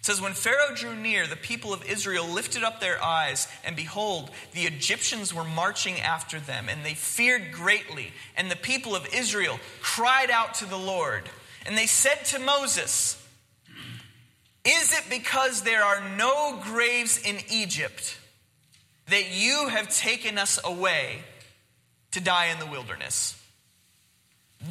says, 0.00 0.20
When 0.20 0.32
Pharaoh 0.32 0.74
drew 0.74 0.96
near, 0.96 1.28
the 1.28 1.36
people 1.36 1.72
of 1.72 1.88
Israel 1.88 2.26
lifted 2.26 2.64
up 2.64 2.80
their 2.80 3.00
eyes, 3.00 3.46
and 3.64 3.76
behold, 3.76 4.32
the 4.54 4.62
Egyptians 4.62 5.32
were 5.32 5.44
marching 5.44 6.00
after 6.00 6.40
them, 6.40 6.68
and 6.68 6.84
they 6.84 6.94
feared 6.94 7.52
greatly. 7.52 8.12
And 8.36 8.50
the 8.50 8.56
people 8.56 8.96
of 8.96 9.06
Israel 9.14 9.60
cried 9.80 10.32
out 10.32 10.54
to 10.54 10.64
the 10.64 10.76
Lord. 10.76 11.30
And 11.66 11.76
they 11.76 11.86
said 11.86 12.24
to 12.26 12.38
Moses, 12.38 13.20
Is 14.64 14.92
it 14.92 15.04
because 15.10 15.62
there 15.62 15.82
are 15.82 16.02
no 16.16 16.60
graves 16.62 17.18
in 17.18 17.38
Egypt 17.50 18.18
that 19.08 19.32
you 19.32 19.68
have 19.68 19.94
taken 19.94 20.38
us 20.38 20.58
away 20.64 21.20
to 22.12 22.20
die 22.20 22.46
in 22.46 22.58
the 22.58 22.66
wilderness? 22.66 23.40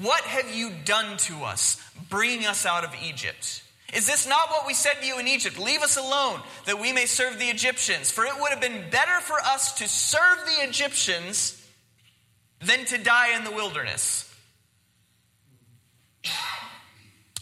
What 0.02 0.22
have 0.22 0.54
you 0.54 0.72
done 0.84 1.18
to 1.18 1.44
us, 1.44 1.82
bringing 2.10 2.46
us 2.46 2.66
out 2.66 2.84
of 2.84 2.96
Egypt? 3.04 3.62
Is 3.94 4.08
this 4.08 4.28
not 4.28 4.50
what 4.50 4.66
we 4.66 4.74
said 4.74 4.96
to 5.00 5.06
you 5.06 5.20
in 5.20 5.28
Egypt? 5.28 5.60
Leave 5.60 5.82
us 5.82 5.96
alone 5.96 6.42
that 6.66 6.82
we 6.82 6.92
may 6.92 7.06
serve 7.06 7.40
the 7.40 7.46
Egyptians. 7.46 8.10
For 8.12 8.25
it 8.25 8.34
would 8.40 8.52
have 8.52 8.62
been 8.62 8.90
better 8.90 9.20
for 9.22 9.40
us 9.40 9.78
to 9.80 9.88
serve 9.88 10.40
the 10.46 10.68
Egyptians 10.68 11.62
than 12.62 12.86
to 12.86 12.98
die 12.98 13.36
in 13.38 13.44
the 13.44 13.52
wilderness. 13.52 14.34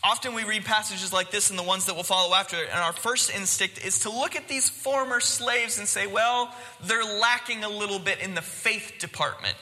Often 0.05 0.33
we 0.33 0.43
read 0.43 0.65
passages 0.65 1.13
like 1.13 1.31
this 1.31 1.50
and 1.50 1.57
the 1.57 1.63
ones 1.63 1.86
that 1.86 1.95
will 1.95 2.03
follow 2.03 2.36
after, 2.36 2.57
and 2.57 2.79
our 2.79 2.91
first 2.91 3.33
instinct 3.33 3.86
is 3.86 4.00
to 4.00 4.10
look 4.10 4.36
at 4.36 4.50
these 4.50 4.67
former 4.67 5.22
slaves 5.22 5.79
and 5.79 5.88
say, 5.88 6.07
well, 6.07 6.53
they're 6.83 7.05
lacking 7.22 7.63
a 7.63 7.69
little 7.69 8.00
bit 8.00 8.19
in 8.19 8.36
the 8.36 8.41
faith 8.41 8.95
department, 9.00 9.55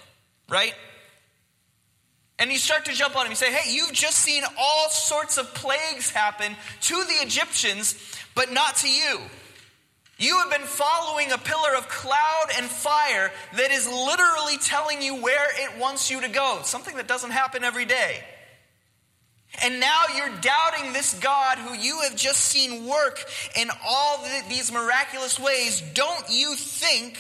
right? 0.50 0.74
And 2.40 2.52
you 2.52 2.58
start 2.58 2.86
to 2.86 2.94
jump 2.94 3.16
on 3.16 3.28
him. 3.28 3.32
You 3.32 3.36
say, 3.36 3.54
hey, 3.54 3.72
you've 3.72 3.94
just 3.94 4.18
seen 4.18 4.42
all 4.58 4.90
sorts 4.90 5.38
of 5.38 5.54
plagues 5.54 6.10
happen 6.10 6.56
to 6.82 6.96
the 6.96 7.24
Egyptians, 7.24 7.94
but 8.34 8.52
not 8.52 8.78
to 8.78 8.90
you. 8.90 9.20
You 10.18 10.40
have 10.40 10.50
been 10.50 10.62
following 10.62 11.32
a 11.32 11.38
pillar 11.38 11.76
of 11.78 11.88
cloud 11.88 12.46
and 12.58 12.66
fire 12.66 13.32
that 13.58 13.72
is 13.72 13.88
literally 13.88 14.58
telling 14.58 15.04
you 15.04 15.22
where 15.22 15.48
it 15.56 15.80
wants 15.80 16.10
you 16.10 16.22
to 16.22 16.30
go, 16.30 16.62
something 16.64 16.96
that 16.98 17.08
doesn't 17.08 17.32
happen 17.32 17.64
every 17.64 17.86
day. 17.86 18.24
And 19.64 19.80
now 19.80 20.04
you're 20.16 20.38
doubting 20.40 20.94
this 20.94 21.14
God 21.16 21.58
who 21.58 21.76
you 21.76 22.00
have 22.02 22.16
just 22.16 22.40
seen 22.40 22.88
work 22.88 23.24
in 23.56 23.70
all 23.86 24.24
these 24.50 24.72
miraculous 24.72 25.40
ways. 25.40 25.82
Don't 25.94 26.26
you 26.30 26.56
think 26.56 27.18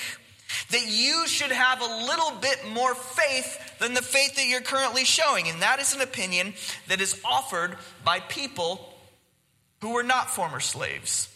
that 0.69 0.87
you 0.87 1.27
should 1.27 1.51
have 1.51 1.81
a 1.81 2.05
little 2.05 2.31
bit 2.39 2.59
more 2.69 2.95
faith 2.95 3.77
than 3.79 3.93
the 3.93 4.01
faith 4.01 4.35
that 4.35 4.47
you're 4.47 4.61
currently 4.61 5.03
showing. 5.03 5.47
And 5.47 5.61
that 5.61 5.79
is 5.79 5.93
an 5.93 6.01
opinion 6.01 6.53
that 6.87 7.01
is 7.01 7.19
offered 7.25 7.77
by 8.03 8.19
people 8.19 8.93
who 9.81 9.93
were 9.93 10.03
not 10.03 10.29
former 10.29 10.59
slaves, 10.59 11.27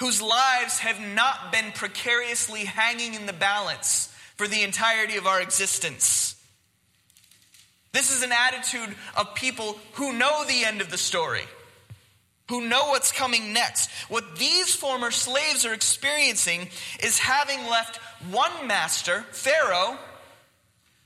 whose 0.00 0.20
lives 0.20 0.78
have 0.78 1.00
not 1.00 1.52
been 1.52 1.72
precariously 1.72 2.64
hanging 2.64 3.14
in 3.14 3.26
the 3.26 3.32
balance 3.32 4.12
for 4.36 4.48
the 4.48 4.62
entirety 4.62 5.16
of 5.16 5.26
our 5.26 5.40
existence. 5.40 6.35
This 7.96 8.14
is 8.14 8.22
an 8.22 8.30
attitude 8.30 8.94
of 9.16 9.34
people 9.34 9.78
who 9.94 10.12
know 10.12 10.44
the 10.44 10.64
end 10.66 10.82
of 10.82 10.90
the 10.90 10.98
story 10.98 11.44
who 12.50 12.68
know 12.68 12.88
what's 12.88 13.10
coming 13.10 13.54
next. 13.54 13.90
What 14.10 14.36
these 14.36 14.74
former 14.74 15.10
slaves 15.10 15.64
are 15.64 15.72
experiencing 15.72 16.68
is 17.02 17.18
having 17.18 17.58
left 17.70 17.96
one 18.30 18.66
master, 18.66 19.24
Pharaoh, 19.32 19.98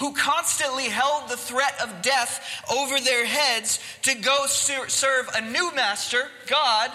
who 0.00 0.14
constantly 0.14 0.88
held 0.88 1.28
the 1.28 1.36
threat 1.36 1.80
of 1.80 2.02
death 2.02 2.64
over 2.68 2.98
their 2.98 3.24
heads 3.24 3.78
to 4.02 4.14
go 4.16 4.46
serve 4.46 5.30
a 5.32 5.48
new 5.48 5.72
master, 5.74 6.24
God, 6.48 6.90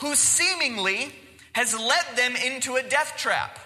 who 0.00 0.14
seemingly 0.14 1.12
has 1.52 1.78
led 1.78 2.16
them 2.16 2.34
into 2.34 2.76
a 2.76 2.82
death 2.82 3.14
trap. 3.18 3.58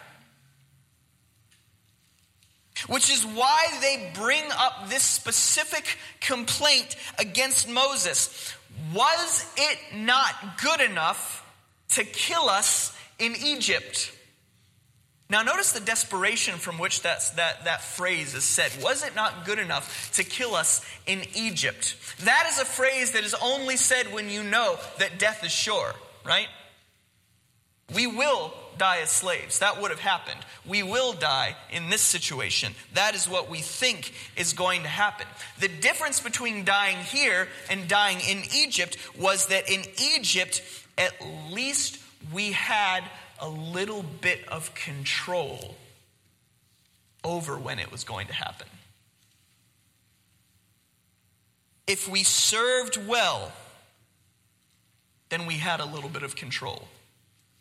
Which 2.87 3.11
is 3.11 3.25
why 3.25 3.67
they 3.81 4.11
bring 4.15 4.45
up 4.53 4.89
this 4.89 5.03
specific 5.03 5.99
complaint 6.21 6.97
against 7.19 7.69
Moses. 7.69 8.55
Was 8.95 9.53
it 9.57 9.79
not 9.97 10.59
good 10.63 10.81
enough 10.81 11.45
to 11.91 12.05
kill 12.05 12.49
us 12.49 12.97
in 13.19 13.35
Egypt? 13.43 14.13
Now, 15.31 15.43
notice 15.43 15.73
the 15.73 15.81
desperation 15.81 16.55
from 16.55 16.79
which 16.79 17.03
that, 17.03 17.21
that, 17.37 17.65
that 17.65 17.83
phrase 17.83 18.35
is 18.35 18.45
said. 18.45 18.73
Was 18.83 19.05
it 19.05 19.15
not 19.15 19.45
good 19.45 19.59
enough 19.59 20.11
to 20.15 20.25
kill 20.25 20.55
us 20.55 20.85
in 21.07 21.23
Egypt? 21.35 21.97
That 22.25 22.49
is 22.51 22.59
a 22.59 22.65
phrase 22.65 23.13
that 23.13 23.25
is 23.25 23.35
only 23.35 23.77
said 23.77 24.13
when 24.13 24.31
you 24.31 24.43
know 24.43 24.79
that 24.99 25.19
death 25.19 25.45
is 25.45 25.53
sure, 25.53 25.95
right? 26.25 26.49
We 27.95 28.07
will 28.07 28.53
die 28.77 29.01
as 29.01 29.11
slaves. 29.11 29.61
That 29.61 29.81
would 29.81 29.91
have 29.91 30.01
happened. 30.01 30.41
We 30.67 30.83
will 30.83 31.15
die 31.15 31.57
in 31.71 31.89
this 31.89 32.03
situation. 32.03 32.75
That 32.95 33.15
is 33.15 33.29
what 33.29 33.49
we 33.49 33.59
think 33.59 34.13
is 34.37 34.53
going 34.53 34.83
to 34.83 34.89
happen. 34.89 35.27
The 35.59 35.69
difference 35.69 36.21
between 36.21 36.65
dying 36.65 36.99
here 36.99 37.49
and 37.71 37.89
dying 37.89 38.19
in 38.21 38.43
Egypt 38.55 38.99
was 39.19 39.47
that 39.47 39.71
in 39.71 39.83
Egypt, 40.17 40.63
at 40.99 41.15
least 41.51 41.99
we 42.33 42.53
had 42.53 43.05
a 43.41 43.49
little 43.49 44.03
bit 44.03 44.47
of 44.49 44.75
control 44.75 45.75
over 47.25 47.57
when 47.59 47.79
it 47.79 47.91
was 47.91 48.05
going 48.05 48.27
to 48.27 48.35
happen. 48.35 48.69
If 51.87 52.07
we 52.07 52.23
served 52.23 52.99
well, 53.09 53.51
then 55.31 55.47
we 55.47 55.55
had 55.55 55.81
a 55.81 55.87
little 55.87 56.11
bit 56.11 56.23
of 56.23 56.37
control 56.37 56.87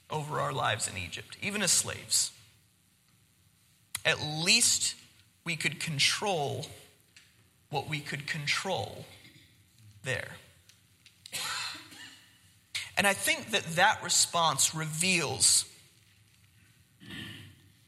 over 0.09 0.39
our 0.39 0.53
lives 0.53 0.87
in 0.87 0.97
Egypt, 0.97 1.37
even 1.41 1.61
as 1.61 1.71
slaves. 1.71 2.31
At 4.05 4.21
least 4.21 4.95
we 5.43 5.55
could 5.55 5.79
control 5.79 6.67
what 7.69 7.89
we 7.89 7.99
could 7.99 8.27
control 8.27 9.05
there. 10.03 10.29
And 12.97 13.05
I 13.05 13.13
think 13.13 13.51
that 13.51 13.63
that 13.75 14.01
response 14.03 14.73
reveals 14.73 15.65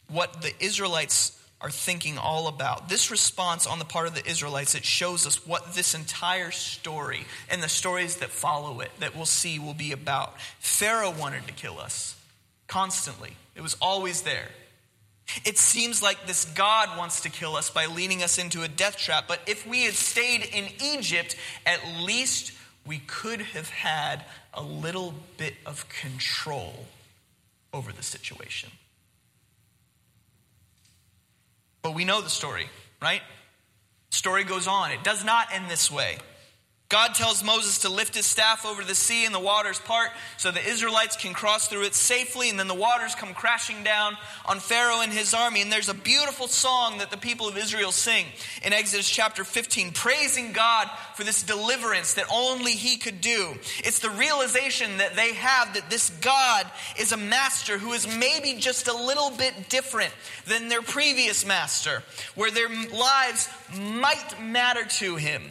what 0.07 0.41
the 0.41 0.51
Israelites 0.59 1.38
are 1.61 1.69
thinking 1.69 2.17
all 2.17 2.47
about. 2.47 2.87
This 2.87 3.11
response 3.11 3.67
on 3.67 3.79
the 3.79 3.85
part 3.85 4.07
of 4.07 4.15
the 4.15 4.25
Israelites, 4.25 4.75
it 4.75 4.85
shows 4.85 5.27
us 5.27 5.45
what 5.45 5.73
this 5.73 5.93
entire 5.93 6.51
story 6.51 7.25
and 7.49 7.61
the 7.61 7.69
stories 7.69 8.17
that 8.17 8.29
follow 8.29 8.79
it 8.79 8.91
that 8.99 9.15
we'll 9.15 9.25
see 9.25 9.59
will 9.59 9.73
be 9.73 9.91
about. 9.91 10.39
Pharaoh 10.59 11.11
wanted 11.11 11.47
to 11.47 11.53
kill 11.53 11.79
us 11.79 12.15
constantly, 12.67 13.35
it 13.55 13.61
was 13.61 13.75
always 13.81 14.21
there. 14.21 14.47
It 15.45 15.57
seems 15.57 16.01
like 16.01 16.25
this 16.25 16.45
God 16.45 16.97
wants 16.97 17.21
to 17.21 17.29
kill 17.29 17.55
us 17.55 17.69
by 17.69 17.85
leading 17.85 18.23
us 18.23 18.37
into 18.37 18.63
a 18.63 18.67
death 18.67 18.97
trap, 18.97 19.25
but 19.27 19.39
if 19.45 19.67
we 19.67 19.83
had 19.83 19.93
stayed 19.93 20.43
in 20.53 20.67
Egypt, 20.81 21.35
at 21.65 21.79
least 22.01 22.53
we 22.85 22.99
could 22.99 23.41
have 23.41 23.69
had 23.69 24.23
a 24.53 24.63
little 24.63 25.13
bit 25.37 25.53
of 25.65 25.87
control 25.89 26.85
over 27.73 27.91
the 27.91 28.01
situation. 28.01 28.69
But 31.81 31.95
we 31.95 32.05
know 32.05 32.21
the 32.21 32.29
story, 32.29 32.67
right? 33.01 33.21
Story 34.09 34.43
goes 34.43 34.67
on. 34.67 34.91
It 34.91 35.03
does 35.03 35.23
not 35.23 35.53
end 35.53 35.69
this 35.69 35.89
way. 35.89 36.17
God 36.89 37.13
tells 37.13 37.43
Moses 37.43 37.77
to 37.79 37.89
lift 37.89 38.15
his 38.15 38.25
staff 38.25 38.65
over 38.65 38.83
the 38.83 38.95
sea 38.95 39.23
and 39.23 39.33
the 39.33 39.39
waters 39.39 39.77
part 39.77 40.09
so 40.37 40.49
the 40.49 40.67
Israelites 40.67 41.15
can 41.15 41.35
cross 41.35 41.67
through 41.67 41.83
it 41.83 41.93
safely, 41.93 42.49
and 42.49 42.57
then 42.57 42.67
the 42.67 42.73
waters 42.73 43.13
come 43.13 43.35
crashing 43.35 43.83
down 43.83 44.17
on 44.43 44.59
Pharaoh 44.59 45.01
and 45.01 45.13
his 45.13 45.35
army. 45.35 45.61
And 45.61 45.71
there's 45.71 45.89
a 45.89 45.93
beautiful 45.93 46.47
song 46.47 46.97
that 46.97 47.11
the 47.11 47.17
people 47.17 47.47
of 47.47 47.57
Israel 47.57 47.91
sing 47.91 48.25
in 48.63 48.73
Exodus 48.73 49.07
chapter 49.07 49.43
15, 49.43 49.91
praising 49.91 50.51
God 50.51 50.89
for 51.13 51.23
this 51.23 51.43
deliverance 51.43 52.15
that 52.15 52.25
only 52.33 52.71
he 52.71 52.97
could 52.97 53.21
do. 53.21 53.53
It's 53.83 53.99
the 53.99 54.09
realization 54.09 54.97
that 54.97 55.15
they 55.15 55.35
have 55.35 55.75
that 55.75 55.91
this 55.91 56.09
God 56.21 56.65
is 56.99 57.11
a 57.11 57.17
master 57.17 57.77
who 57.77 57.93
is 57.93 58.07
maybe 58.07 58.55
just 58.59 58.87
a 58.87 58.97
little 58.97 59.29
bit 59.29 59.69
different 59.69 60.11
than 60.47 60.69
their 60.69 60.81
previous 60.81 61.45
master, 61.45 62.01
where 62.33 62.49
their 62.49 62.69
lives 62.69 63.47
might 63.77 64.41
matter 64.41 64.85
to 64.85 65.17
him 65.17 65.43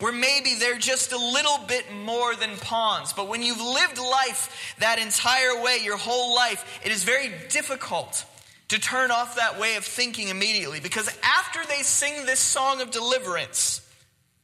where 0.00 0.12
maybe 0.12 0.54
they're 0.58 0.78
just 0.78 1.12
a 1.12 1.18
little 1.18 1.58
bit 1.66 1.92
more 1.92 2.34
than 2.34 2.56
pawns. 2.58 3.12
But 3.12 3.28
when 3.28 3.42
you've 3.42 3.60
lived 3.60 3.98
life 3.98 4.74
that 4.80 4.98
entire 4.98 5.62
way, 5.62 5.78
your 5.82 5.96
whole 5.96 6.34
life, 6.34 6.80
it 6.84 6.92
is 6.92 7.04
very 7.04 7.32
difficult 7.48 8.24
to 8.68 8.78
turn 8.78 9.10
off 9.10 9.36
that 9.36 9.60
way 9.60 9.76
of 9.76 9.84
thinking 9.84 10.28
immediately. 10.28 10.80
Because 10.80 11.08
after 11.22 11.60
they 11.68 11.82
sing 11.82 12.26
this 12.26 12.40
song 12.40 12.80
of 12.80 12.90
deliverance, 12.90 13.80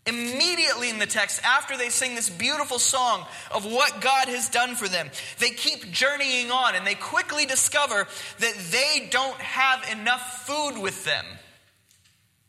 Immediately 0.07 0.89
in 0.89 0.99
the 0.99 1.07
text, 1.07 1.43
after 1.45 1.77
they 1.77 1.91
sing 1.91 2.15
this 2.15 2.31
beautiful 2.31 2.79
song 2.79 3.27
of 3.53 3.67
what 3.67 4.01
God 4.01 4.29
has 4.29 4.49
done 4.49 4.75
for 4.75 4.89
them, 4.89 5.11
they 5.39 5.51
keep 5.51 5.93
journeying 5.93 6.51
on 6.51 6.75
and 6.75 6.87
they 6.87 6.95
quickly 6.95 7.45
discover 7.45 8.09
that 8.39 8.55
they 8.71 9.09
don't 9.11 9.39
have 9.39 9.87
enough 9.93 10.47
food 10.47 10.81
with 10.81 11.05
them 11.05 11.25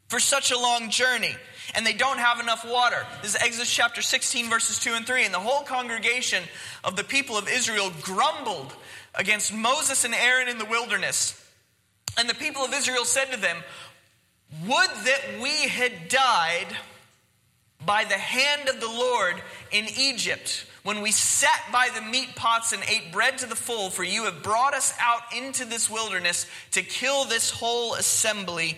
for 0.08 0.20
such 0.20 0.52
a 0.52 0.58
long 0.58 0.90
journey 0.90 1.36
and 1.76 1.86
they 1.86 1.94
don't 1.94 2.20
have 2.20 2.40
enough 2.40 2.66
water. 2.68 3.06
This 3.22 3.36
is 3.36 3.42
Exodus 3.42 3.74
chapter 3.74 4.02
16, 4.02 4.50
verses 4.50 4.80
2 4.80 4.94
and 4.94 5.06
3. 5.06 5.26
And 5.26 5.34
the 5.34 5.40
whole 5.40 5.64
congregation 5.64 6.44
of 6.84 6.96
the 6.96 7.04
people 7.04 7.38
of 7.38 7.48
Israel 7.48 7.92
grumbled 8.02 8.74
against 9.16 9.54
Moses 9.54 10.04
and 10.04 10.14
Aaron 10.14 10.48
in 10.48 10.58
the 10.58 10.66
wilderness. 10.66 11.38
And 12.18 12.30
the 12.30 12.36
people 12.36 12.64
of 12.64 12.74
Israel 12.74 13.06
said 13.06 13.32
to 13.32 13.40
them, 13.40 13.58
Would 14.66 14.90
that 15.06 15.22
we 15.42 15.70
had 15.70 16.10
died 16.10 16.68
by 17.86 18.04
the 18.04 18.18
hand 18.18 18.70
of 18.70 18.80
the 18.80 18.88
Lord 18.88 19.42
in 19.72 19.86
Egypt 19.98 20.66
when 20.84 21.02
we 21.02 21.12
sat 21.12 21.62
by 21.72 21.90
the 21.94 22.02
meat 22.02 22.36
pots 22.36 22.74
and 22.74 22.82
ate 22.88 23.12
bread 23.12 23.38
to 23.40 23.46
the 23.46 23.56
full, 23.56 23.90
for 23.90 24.04
you 24.04 24.26
have 24.26 24.44
brought 24.44 24.74
us 24.74 24.94
out 25.00 25.22
into 25.36 25.64
this 25.64 25.90
wilderness 25.90 26.48
to 26.72 26.82
kill 26.82 27.26
this 27.26 27.52
whole 27.52 27.94
assembly 27.94 28.78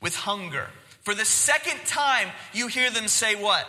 with 0.00 0.14
hunger. 0.14 0.68
For 1.02 1.14
the 1.14 1.24
second 1.24 1.84
time, 1.84 2.28
you 2.52 2.68
hear 2.68 2.90
them 2.90 3.08
say, 3.08 3.34
What? 3.34 3.66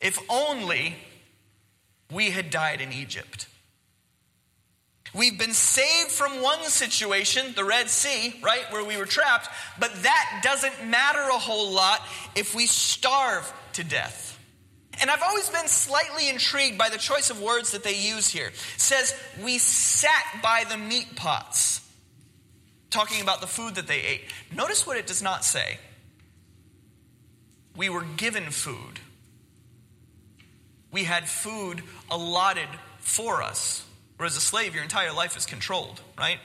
If 0.00 0.18
only 0.28 0.96
we 2.12 2.30
had 2.30 2.50
died 2.50 2.80
in 2.80 2.92
Egypt. 2.92 3.46
We've 5.14 5.38
been 5.38 5.52
saved 5.52 6.10
from 6.10 6.42
one 6.42 6.62
situation, 6.64 7.52
the 7.54 7.64
Red 7.64 7.90
Sea, 7.90 8.34
right, 8.42 8.64
where 8.70 8.82
we 8.82 8.96
were 8.96 9.04
trapped, 9.04 9.48
but 9.78 9.92
that 10.02 10.40
doesn't 10.42 10.88
matter 10.88 11.20
a 11.20 11.38
whole 11.38 11.70
lot 11.70 12.00
if 12.34 12.54
we 12.54 12.66
starve 12.66 13.52
to 13.74 13.84
death. 13.84 14.38
And 15.00 15.10
I've 15.10 15.22
always 15.22 15.50
been 15.50 15.68
slightly 15.68 16.30
intrigued 16.30 16.78
by 16.78 16.88
the 16.88 16.96
choice 16.96 17.28
of 17.28 17.42
words 17.42 17.72
that 17.72 17.84
they 17.84 17.96
use 17.98 18.28
here. 18.28 18.48
It 18.48 18.56
says, 18.78 19.14
We 19.42 19.58
sat 19.58 20.40
by 20.42 20.64
the 20.68 20.78
meat 20.78 21.14
pots 21.14 21.81
talking 22.92 23.20
about 23.22 23.40
the 23.40 23.46
food 23.46 23.74
that 23.74 23.86
they 23.86 24.00
ate. 24.00 24.22
Notice 24.54 24.86
what 24.86 24.96
it 24.96 25.06
does 25.06 25.22
not 25.22 25.44
say. 25.44 25.78
We 27.76 27.88
were 27.88 28.04
given 28.16 28.50
food. 28.50 29.00
We 30.92 31.04
had 31.04 31.28
food 31.28 31.82
allotted 32.10 32.68
for 32.98 33.42
us. 33.42 33.84
Whereas 34.18 34.36
a 34.36 34.40
slave, 34.40 34.74
your 34.74 34.84
entire 34.84 35.12
life 35.12 35.36
is 35.36 35.46
controlled, 35.46 36.00
right? 36.18 36.38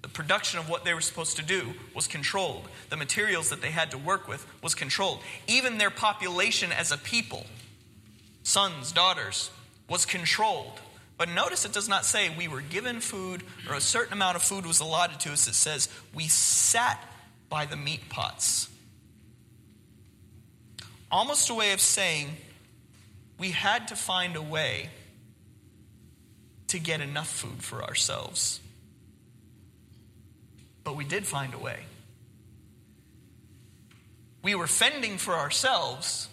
The 0.00 0.08
production 0.08 0.58
of 0.58 0.68
what 0.68 0.84
they 0.84 0.94
were 0.94 1.00
supposed 1.00 1.36
to 1.36 1.42
do 1.42 1.74
was 1.94 2.08
controlled. 2.08 2.66
The 2.88 2.96
materials 2.96 3.50
that 3.50 3.60
they 3.60 3.70
had 3.70 3.92
to 3.92 3.98
work 3.98 4.26
with 4.26 4.44
was 4.62 4.74
controlled. 4.74 5.20
Even 5.46 5.78
their 5.78 5.90
population 5.90 6.72
as 6.72 6.90
a 6.90 6.98
people, 6.98 7.46
sons, 8.42 8.90
daughters, 8.90 9.50
was 9.88 10.04
controlled. 10.04 10.80
But 11.22 11.28
notice 11.28 11.64
it 11.64 11.72
does 11.72 11.88
not 11.88 12.04
say 12.04 12.34
we 12.36 12.48
were 12.48 12.62
given 12.62 13.00
food 13.00 13.44
or 13.68 13.76
a 13.76 13.80
certain 13.80 14.12
amount 14.12 14.34
of 14.34 14.42
food 14.42 14.66
was 14.66 14.80
allotted 14.80 15.20
to 15.20 15.30
us. 15.30 15.46
It 15.46 15.54
says 15.54 15.88
we 16.12 16.26
sat 16.26 17.00
by 17.48 17.64
the 17.64 17.76
meat 17.76 18.08
pots. 18.08 18.68
Almost 21.12 21.48
a 21.48 21.54
way 21.54 21.74
of 21.74 21.80
saying 21.80 22.26
we 23.38 23.52
had 23.52 23.86
to 23.86 23.94
find 23.94 24.34
a 24.34 24.42
way 24.42 24.90
to 26.66 26.80
get 26.80 27.00
enough 27.00 27.28
food 27.28 27.62
for 27.62 27.84
ourselves. 27.84 28.58
But 30.82 30.96
we 30.96 31.04
did 31.04 31.24
find 31.24 31.54
a 31.54 31.58
way. 31.58 31.84
We 34.42 34.56
were 34.56 34.66
fending 34.66 35.18
for 35.18 35.34
ourselves, 35.34 36.28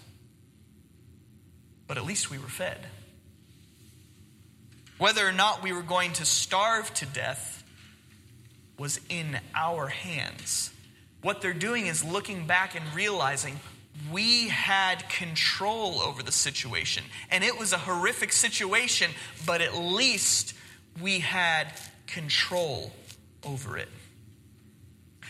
but 1.85 1.99
at 1.99 2.05
least 2.05 2.31
we 2.31 2.39
were 2.39 2.47
fed. 2.47 2.87
Whether 4.99 5.25
or 5.25 5.31
not 5.31 5.63
we 5.63 5.71
were 5.71 5.81
going 5.81 6.13
to 6.13 6.25
starve 6.25 6.93
to 6.95 7.05
death 7.05 7.63
was 8.77 8.99
in 9.09 9.39
our 9.55 9.87
hands. 9.87 10.71
What 11.21 11.41
they're 11.41 11.53
doing 11.53 11.87
is 11.87 12.03
looking 12.03 12.45
back 12.45 12.75
and 12.75 12.83
realizing 12.93 13.59
we 14.11 14.49
had 14.49 15.07
control 15.09 15.99
over 16.01 16.21
the 16.21 16.33
situation. 16.33 17.03
And 17.31 17.45
it 17.45 17.57
was 17.57 17.71
a 17.71 17.77
horrific 17.77 18.33
situation, 18.33 19.11
but 19.45 19.61
at 19.61 19.75
least 19.75 20.53
we 21.01 21.19
had 21.19 21.73
control 22.05 22.91
over 23.45 23.77
it. 23.77 23.89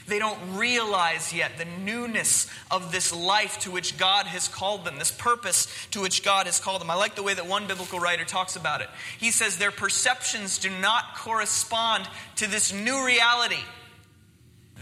They 0.10 0.20
don't 0.20 0.58
realize 0.58 1.32
yet 1.32 1.58
the 1.58 1.66
newness 1.66 2.48
of 2.72 2.92
this 2.92 3.14
life 3.14 3.60
to 3.60 3.72
which 3.72 3.98
God 3.98 4.26
has 4.26 4.48
called 4.48 4.84
them, 4.84 4.98
this 4.98 5.12
purpose 5.12 5.68
to 5.92 6.02
which 6.02 6.24
God 6.24 6.48
has 6.48 6.60
called 6.60 6.82
them. 6.82 6.90
I 6.90 6.96
like 6.96 7.16
the 7.16 7.24
way 7.24 7.36
that 7.36 7.48
one 7.48 7.68
biblical 7.68 8.00
writer 8.00 8.26
talks 8.26 8.56
about 8.56 8.82
it. 8.82 8.90
He 9.20 9.32
says 9.32 9.58
their 9.58 9.72
perceptions 9.72 10.58
do 10.58 10.70
not 10.70 11.16
correspond 11.16 12.10
to 12.38 12.50
this 12.50 12.74
new 12.74 13.06
reality. 13.06 13.64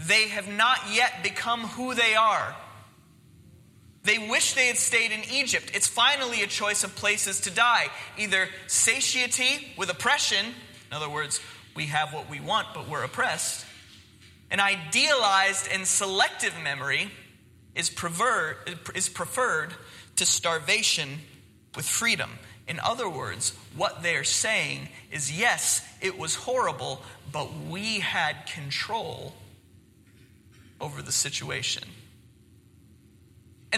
They 0.06 0.28
have 0.28 0.48
not 0.48 0.78
yet 0.92 1.22
become 1.22 1.60
who 1.60 1.94
they 1.94 2.14
are. 2.14 2.56
They 4.04 4.18
wish 4.18 4.54
they 4.54 4.68
had 4.68 4.78
stayed 4.78 5.12
in 5.12 5.20
Egypt. 5.30 5.72
It's 5.74 5.88
finally 5.88 6.42
a 6.42 6.46
choice 6.46 6.84
of 6.84 6.96
places 6.96 7.40
to 7.42 7.50
die 7.50 7.88
either 8.16 8.48
satiety 8.66 9.74
with 9.76 9.90
oppression, 9.90 10.46
in 10.46 10.96
other 10.96 11.10
words, 11.10 11.40
we 11.76 11.86
have 11.86 12.14
what 12.14 12.30
we 12.30 12.40
want, 12.40 12.68
but 12.74 12.88
we're 12.88 13.04
oppressed 13.04 13.66
an 14.50 14.60
idealized 14.60 15.68
and 15.72 15.86
selective 15.86 16.54
memory 16.62 17.10
is, 17.74 17.90
is 18.94 19.08
preferred 19.08 19.74
to 20.16 20.26
starvation 20.26 21.18
with 21.76 21.86
freedom. 21.86 22.30
In 22.66 22.80
other 22.80 23.08
words, 23.08 23.54
what 23.76 24.02
they're 24.02 24.24
saying 24.24 24.88
is 25.10 25.36
yes, 25.36 25.86
it 26.00 26.18
was 26.18 26.34
horrible, 26.34 27.02
but 27.32 27.48
we 27.68 28.00
had 28.00 28.46
control 28.46 29.34
over 30.80 31.02
the 31.02 31.12
situation. 31.12 31.84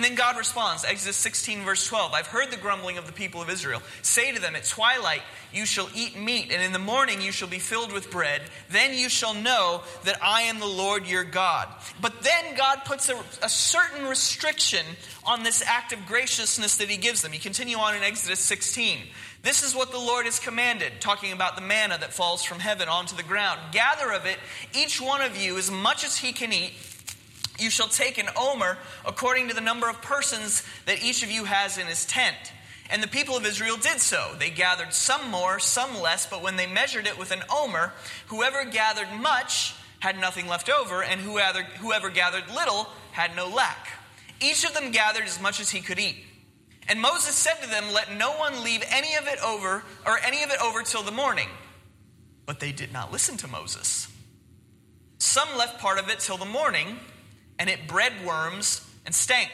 And 0.01 0.05
then 0.07 0.15
God 0.15 0.39
responds, 0.39 0.83
Exodus 0.83 1.19
16, 1.19 1.63
verse 1.63 1.87
12 1.87 2.15
I've 2.15 2.27
heard 2.27 2.51
the 2.51 2.57
grumbling 2.57 2.97
of 2.97 3.05
the 3.05 3.13
people 3.13 3.43
of 3.43 3.51
Israel. 3.51 3.83
Say 4.01 4.33
to 4.33 4.41
them, 4.41 4.57
At 4.57 4.65
twilight 4.65 5.21
you 5.53 5.67
shall 5.67 5.91
eat 5.95 6.19
meat, 6.19 6.51
and 6.51 6.63
in 6.63 6.73
the 6.73 6.79
morning 6.79 7.21
you 7.21 7.33
shall 7.33 7.49
be 7.49 7.59
filled 7.59 7.93
with 7.93 8.11
bread. 8.11 8.41
Then 8.71 8.95
you 8.95 9.11
shall 9.11 9.35
know 9.35 9.83
that 10.05 10.19
I 10.23 10.45
am 10.45 10.59
the 10.59 10.65
Lord 10.65 11.07
your 11.07 11.25
God. 11.25 11.69
But 12.01 12.23
then 12.23 12.57
God 12.57 12.87
puts 12.87 13.11
a, 13.11 13.23
a 13.43 13.51
certain 13.51 14.07
restriction 14.07 14.87
on 15.23 15.43
this 15.43 15.63
act 15.67 15.93
of 15.93 16.07
graciousness 16.07 16.79
that 16.79 16.89
he 16.89 16.97
gives 16.97 17.21
them. 17.21 17.35
You 17.35 17.41
continue 17.41 17.77
on 17.77 17.95
in 17.95 18.03
Exodus 18.03 18.41
16. 18.41 19.01
This 19.43 19.63
is 19.63 19.75
what 19.75 19.91
the 19.91 19.99
Lord 19.99 20.25
has 20.25 20.39
commanded, 20.39 20.93
talking 21.01 21.33
about 21.33 21.57
the 21.57 21.63
manna 21.63 21.99
that 21.99 22.15
falls 22.15 22.43
from 22.43 22.59
heaven 22.59 22.89
onto 22.89 23.17
the 23.17 23.23
ground. 23.23 23.61
Gather 23.73 24.13
of 24.13 24.25
it, 24.25 24.39
each 24.75 24.99
one 24.99 25.21
of 25.21 25.37
you, 25.37 25.59
as 25.59 25.71
much 25.71 26.07
as 26.07 26.17
he 26.17 26.33
can 26.33 26.55
eat 26.55 26.73
you 27.61 27.71
shall 27.71 27.89
take 27.89 28.19
an 28.19 28.29
omer 28.37 28.79
according 29.05 29.49
to 29.49 29.55
the 29.55 29.61
number 29.61 29.89
of 29.89 30.03
persons 30.03 30.63
that 30.87 31.03
each 31.03 31.23
of 31.23 31.31
you 31.31 31.45
has 31.45 31.79
in 31.79 31.87
his 31.87 32.05
tent. 32.05 32.37
And 32.91 33.03
the 33.03 33.09
people 33.09 33.37
of 33.37 33.47
Israel 33.47 33.77
did 33.77 34.01
so. 34.01 34.35
They 34.39 34.51
gathered 34.51 34.93
some 34.93 35.31
more, 35.31 35.61
some 35.61 36.01
less, 36.01 36.27
but 36.27 36.43
when 36.43 36.57
they 36.57 36.67
measured 36.67 37.07
it 37.07 37.19
with 37.19 37.31
an 37.31 37.43
omer, 37.49 37.93
whoever 38.27 38.65
gathered 38.65 39.13
much 39.21 39.75
had 40.01 40.19
nothing 40.19 40.49
left 40.49 40.69
over, 40.69 41.03
and 41.03 41.21
whoever, 41.21 41.63
whoever 41.63 42.11
gathered 42.11 42.49
little 42.53 42.89
had 43.13 43.37
no 43.37 43.49
lack. 43.49 43.89
Each 44.41 44.65
of 44.65 44.75
them 44.75 44.91
gathered 44.91 45.25
as 45.25 45.41
much 45.41 45.61
as 45.61 45.71
he 45.71 45.81
could 45.81 46.01
eat. 46.01 46.17
And 46.89 47.01
Moses 47.01 47.37
said 47.37 47.63
to 47.63 47.69
them, 47.69 47.93
Let 47.93 48.17
no 48.17 48.33
one 48.33 48.65
leave 48.65 48.83
any 48.91 49.15
of 49.15 49.29
it 49.29 49.39
over, 49.45 49.85
or 50.05 50.19
any 50.27 50.43
of 50.43 50.51
it 50.51 50.61
over 50.61 50.83
till 50.83 51.03
the 51.03 51.13
morning. 51.13 51.49
But 52.47 52.59
they 52.59 52.73
did 52.73 52.93
not 52.93 53.13
listen 53.13 53.37
to 53.39 53.49
Moses. 53.49 54.09
Some 55.19 55.57
left 55.57 55.79
part 55.79 55.99
of 55.99 56.09
it 56.09 56.19
till 56.19 56.39
the 56.39 56.47
morning 56.47 56.99
and 57.61 57.71
it 57.71 57.87
bred 57.87 58.13
worms 58.25 58.85
and 59.07 59.15
stank. 59.15 59.51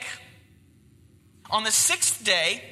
On 1.50 1.64
the 1.64 1.70
sixth 1.70 2.24
day, 2.24 2.62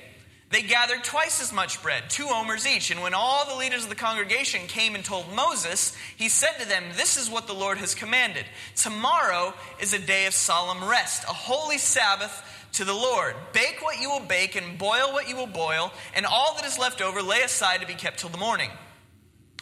they 0.51 0.63
gathered 0.63 1.03
twice 1.03 1.43
as 1.43 1.53
much 1.53 1.83
bread, 1.83 2.05
two 2.09 2.29
omers 2.31 2.65
each. 2.65 2.93
And 2.93 3.03
when 3.03 3.15
all 3.15 3.45
the 3.45 3.57
leaders 3.57 3.83
of 3.83 3.89
the 3.89 3.97
congregation 3.97 4.69
came 4.69 4.95
and 4.95 5.05
told 5.05 5.35
Moses, 5.35 5.97
he 6.17 6.29
said 6.29 6.53
to 6.61 6.69
them, 6.69 6.85
This 6.95 7.17
is 7.17 7.29
what 7.29 7.49
the 7.49 7.53
Lord 7.53 7.79
has 7.79 7.97
commanded. 7.97 8.45
Tomorrow 8.77 9.53
is 9.81 9.93
a 9.93 9.99
day 9.99 10.27
of 10.27 10.35
solemn 10.35 10.89
rest, 10.89 11.25
a 11.25 11.33
holy 11.33 11.79
Sabbath 11.79 12.69
to 12.75 12.85
the 12.85 12.95
Lord. 12.95 13.35
Bake 13.53 13.79
what 13.83 14.01
you 14.01 14.11
will 14.11 14.21
bake, 14.21 14.55
and 14.55 14.79
boil 14.79 15.13
what 15.13 15.29
you 15.29 15.35
will 15.35 15.49
boil, 15.49 15.93
and 16.15 16.25
all 16.25 16.55
that 16.55 16.65
is 16.65 16.79
left 16.79 17.03
over 17.03 17.21
lay 17.21 17.43
aside 17.43 17.81
to 17.81 17.87
be 17.89 17.95
kept 17.95 18.21
till 18.21 18.31
the 18.31 18.39
morning. 18.39 18.71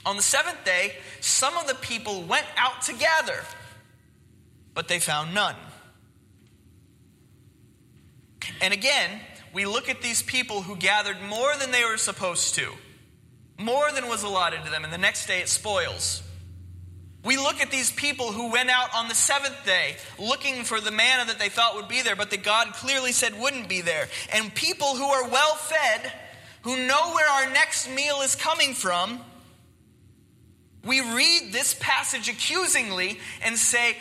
On 0.05 0.17
the 0.17 0.23
seventh 0.23 0.63
day, 0.67 0.97
some 1.21 1.57
of 1.57 1.67
the 1.67 1.75
people 1.77 2.23
went 2.23 2.47
out 2.59 2.83
to 2.83 2.93
gather, 2.93 3.45
but 4.75 4.89
they 4.89 4.99
found 4.99 5.35
none. 5.35 5.57
And 8.61 8.73
again, 8.73 9.21
we 9.53 9.67
look 9.67 9.89
at 9.89 10.03
these 10.03 10.23
people 10.23 10.63
who 10.63 10.77
gathered 10.77 11.21
more 11.29 11.53
than 11.59 11.71
they 11.71 11.85
were 11.85 11.97
supposed 11.97 12.55
to, 12.57 12.73
more 13.59 13.91
than 13.93 14.09
was 14.09 14.23
allotted 14.23 14.65
to 14.65 14.71
them, 14.71 14.85
and 14.85 14.93
the 14.93 14.99
next 14.99 15.27
day 15.27 15.41
it 15.41 15.49
spoils. 15.49 16.23
We 17.25 17.37
look 17.37 17.61
at 17.61 17.71
these 17.71 17.93
people 17.93 18.33
who 18.33 18.51
went 18.51 18.69
out 18.69 18.89
on 18.95 19.09
the 19.09 19.15
seventh 19.15 19.65
day 19.65 19.97
looking 20.19 20.65
for 20.65 20.81
the 20.81 20.91
manna 20.91 21.27
that 21.27 21.39
they 21.39 21.49
thought 21.49 21.77
would 21.77 21.87
be 21.87 22.03
there, 22.03 22.17
but 22.17 22.31
that 22.31 22.43
God 22.43 22.73
clearly 22.73 23.13
said 23.13 23.39
wouldn't 23.39 23.69
be 23.69 23.81
there. 23.81 24.09
And 24.33 24.53
people 24.53 24.97
who 24.97 25.05
are 25.05 25.29
well 25.29 25.55
fed, 25.55 26.13
who 26.63 26.87
know 26.87 27.13
where 27.15 27.29
our 27.29 27.53
next 27.53 27.89
meal 27.89 28.23
is 28.23 28.35
coming 28.35 28.75
from. 28.75 29.21
We 30.85 31.01
read 31.01 31.53
this 31.53 31.77
passage 31.79 32.29
accusingly 32.29 33.21
and 33.45 33.57
say, 33.57 33.97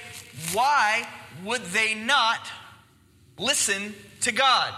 why 0.54 1.08
would 1.44 1.63
they 1.65 1.94
not 1.96 2.48
listen 3.38 3.94
to 4.22 4.32
God? 4.32 4.74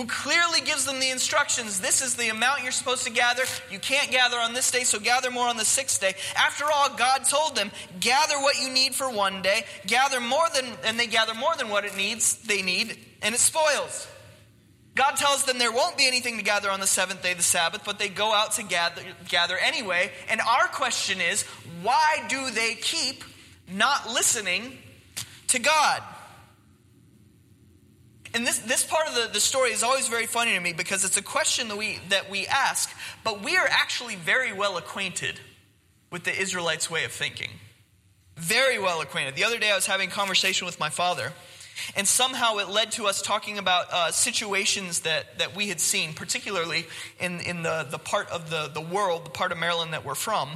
who 0.00 0.06
clearly 0.06 0.62
gives 0.62 0.86
them 0.86 0.98
the 0.98 1.10
instructions 1.10 1.80
this 1.80 2.00
is 2.00 2.16
the 2.16 2.30
amount 2.30 2.62
you're 2.62 2.72
supposed 2.72 3.04
to 3.04 3.10
gather. 3.10 3.42
You 3.70 3.78
can't 3.78 4.10
gather 4.10 4.38
on 4.38 4.54
this 4.54 4.70
day, 4.70 4.84
so 4.84 4.98
gather 4.98 5.30
more 5.30 5.46
on 5.46 5.58
the 5.58 5.64
sixth 5.64 6.00
day. 6.00 6.14
After 6.36 6.64
all, 6.72 6.88
God 6.96 7.26
told 7.26 7.54
them, 7.54 7.70
gather 8.00 8.36
what 8.36 8.58
you 8.58 8.70
need 8.70 8.94
for 8.94 9.10
one 9.10 9.42
day, 9.42 9.64
gather 9.86 10.18
more 10.18 10.46
than, 10.54 10.64
and 10.84 10.98
they 10.98 11.06
gather 11.06 11.34
more 11.34 11.54
than 11.58 11.68
what 11.68 11.84
it 11.84 11.96
needs, 11.98 12.36
they 12.38 12.62
need, 12.62 12.96
and 13.20 13.34
it 13.34 13.38
spoils. 13.38 14.08
God 14.94 15.16
tells 15.16 15.44
them 15.44 15.58
there 15.58 15.70
won't 15.70 15.98
be 15.98 16.06
anything 16.06 16.38
to 16.38 16.42
gather 16.42 16.70
on 16.70 16.80
the 16.80 16.86
seventh 16.86 17.22
day, 17.22 17.34
the 17.34 17.42
Sabbath, 17.42 17.82
but 17.84 17.98
they 17.98 18.08
go 18.08 18.32
out 18.32 18.52
to 18.52 18.62
gather, 18.62 19.02
gather 19.28 19.58
anyway. 19.58 20.10
And 20.30 20.40
our 20.40 20.66
question 20.68 21.20
is, 21.20 21.42
why 21.82 22.24
do 22.28 22.50
they 22.50 22.74
keep 22.74 23.22
not 23.72 24.08
listening 24.08 24.78
to 25.48 25.58
God? 25.58 26.02
And 28.32 28.46
this, 28.46 28.58
this 28.58 28.84
part 28.84 29.08
of 29.08 29.14
the, 29.14 29.28
the 29.32 29.40
story 29.40 29.70
is 29.70 29.82
always 29.82 30.06
very 30.06 30.26
funny 30.26 30.54
to 30.54 30.60
me 30.60 30.72
because 30.72 31.04
it's 31.04 31.16
a 31.16 31.22
question 31.22 31.68
that 31.68 31.76
we, 31.76 31.98
that 32.10 32.30
we 32.30 32.46
ask, 32.46 32.94
but 33.24 33.42
we 33.42 33.56
are 33.56 33.66
actually 33.68 34.14
very 34.14 34.52
well 34.52 34.76
acquainted 34.76 35.40
with 36.10 36.24
the 36.24 36.40
Israelites' 36.40 36.90
way 36.90 37.04
of 37.04 37.12
thinking. 37.12 37.50
Very 38.36 38.78
well 38.78 39.00
acquainted. 39.00 39.34
The 39.34 39.44
other 39.44 39.58
day 39.58 39.70
I 39.70 39.74
was 39.74 39.86
having 39.86 40.08
a 40.08 40.12
conversation 40.12 40.64
with 40.64 40.78
my 40.78 40.90
father, 40.90 41.32
and 41.96 42.06
somehow 42.06 42.58
it 42.58 42.68
led 42.68 42.92
to 42.92 43.06
us 43.06 43.20
talking 43.20 43.58
about 43.58 43.86
uh, 43.92 44.12
situations 44.12 45.00
that, 45.00 45.38
that 45.38 45.56
we 45.56 45.68
had 45.68 45.80
seen, 45.80 46.14
particularly 46.14 46.86
in, 47.18 47.40
in 47.40 47.62
the, 47.62 47.86
the 47.90 47.98
part 47.98 48.28
of 48.30 48.48
the, 48.48 48.70
the 48.72 48.80
world, 48.80 49.26
the 49.26 49.30
part 49.30 49.50
of 49.50 49.58
Maryland 49.58 49.92
that 49.92 50.04
we're 50.04 50.14
from, 50.14 50.50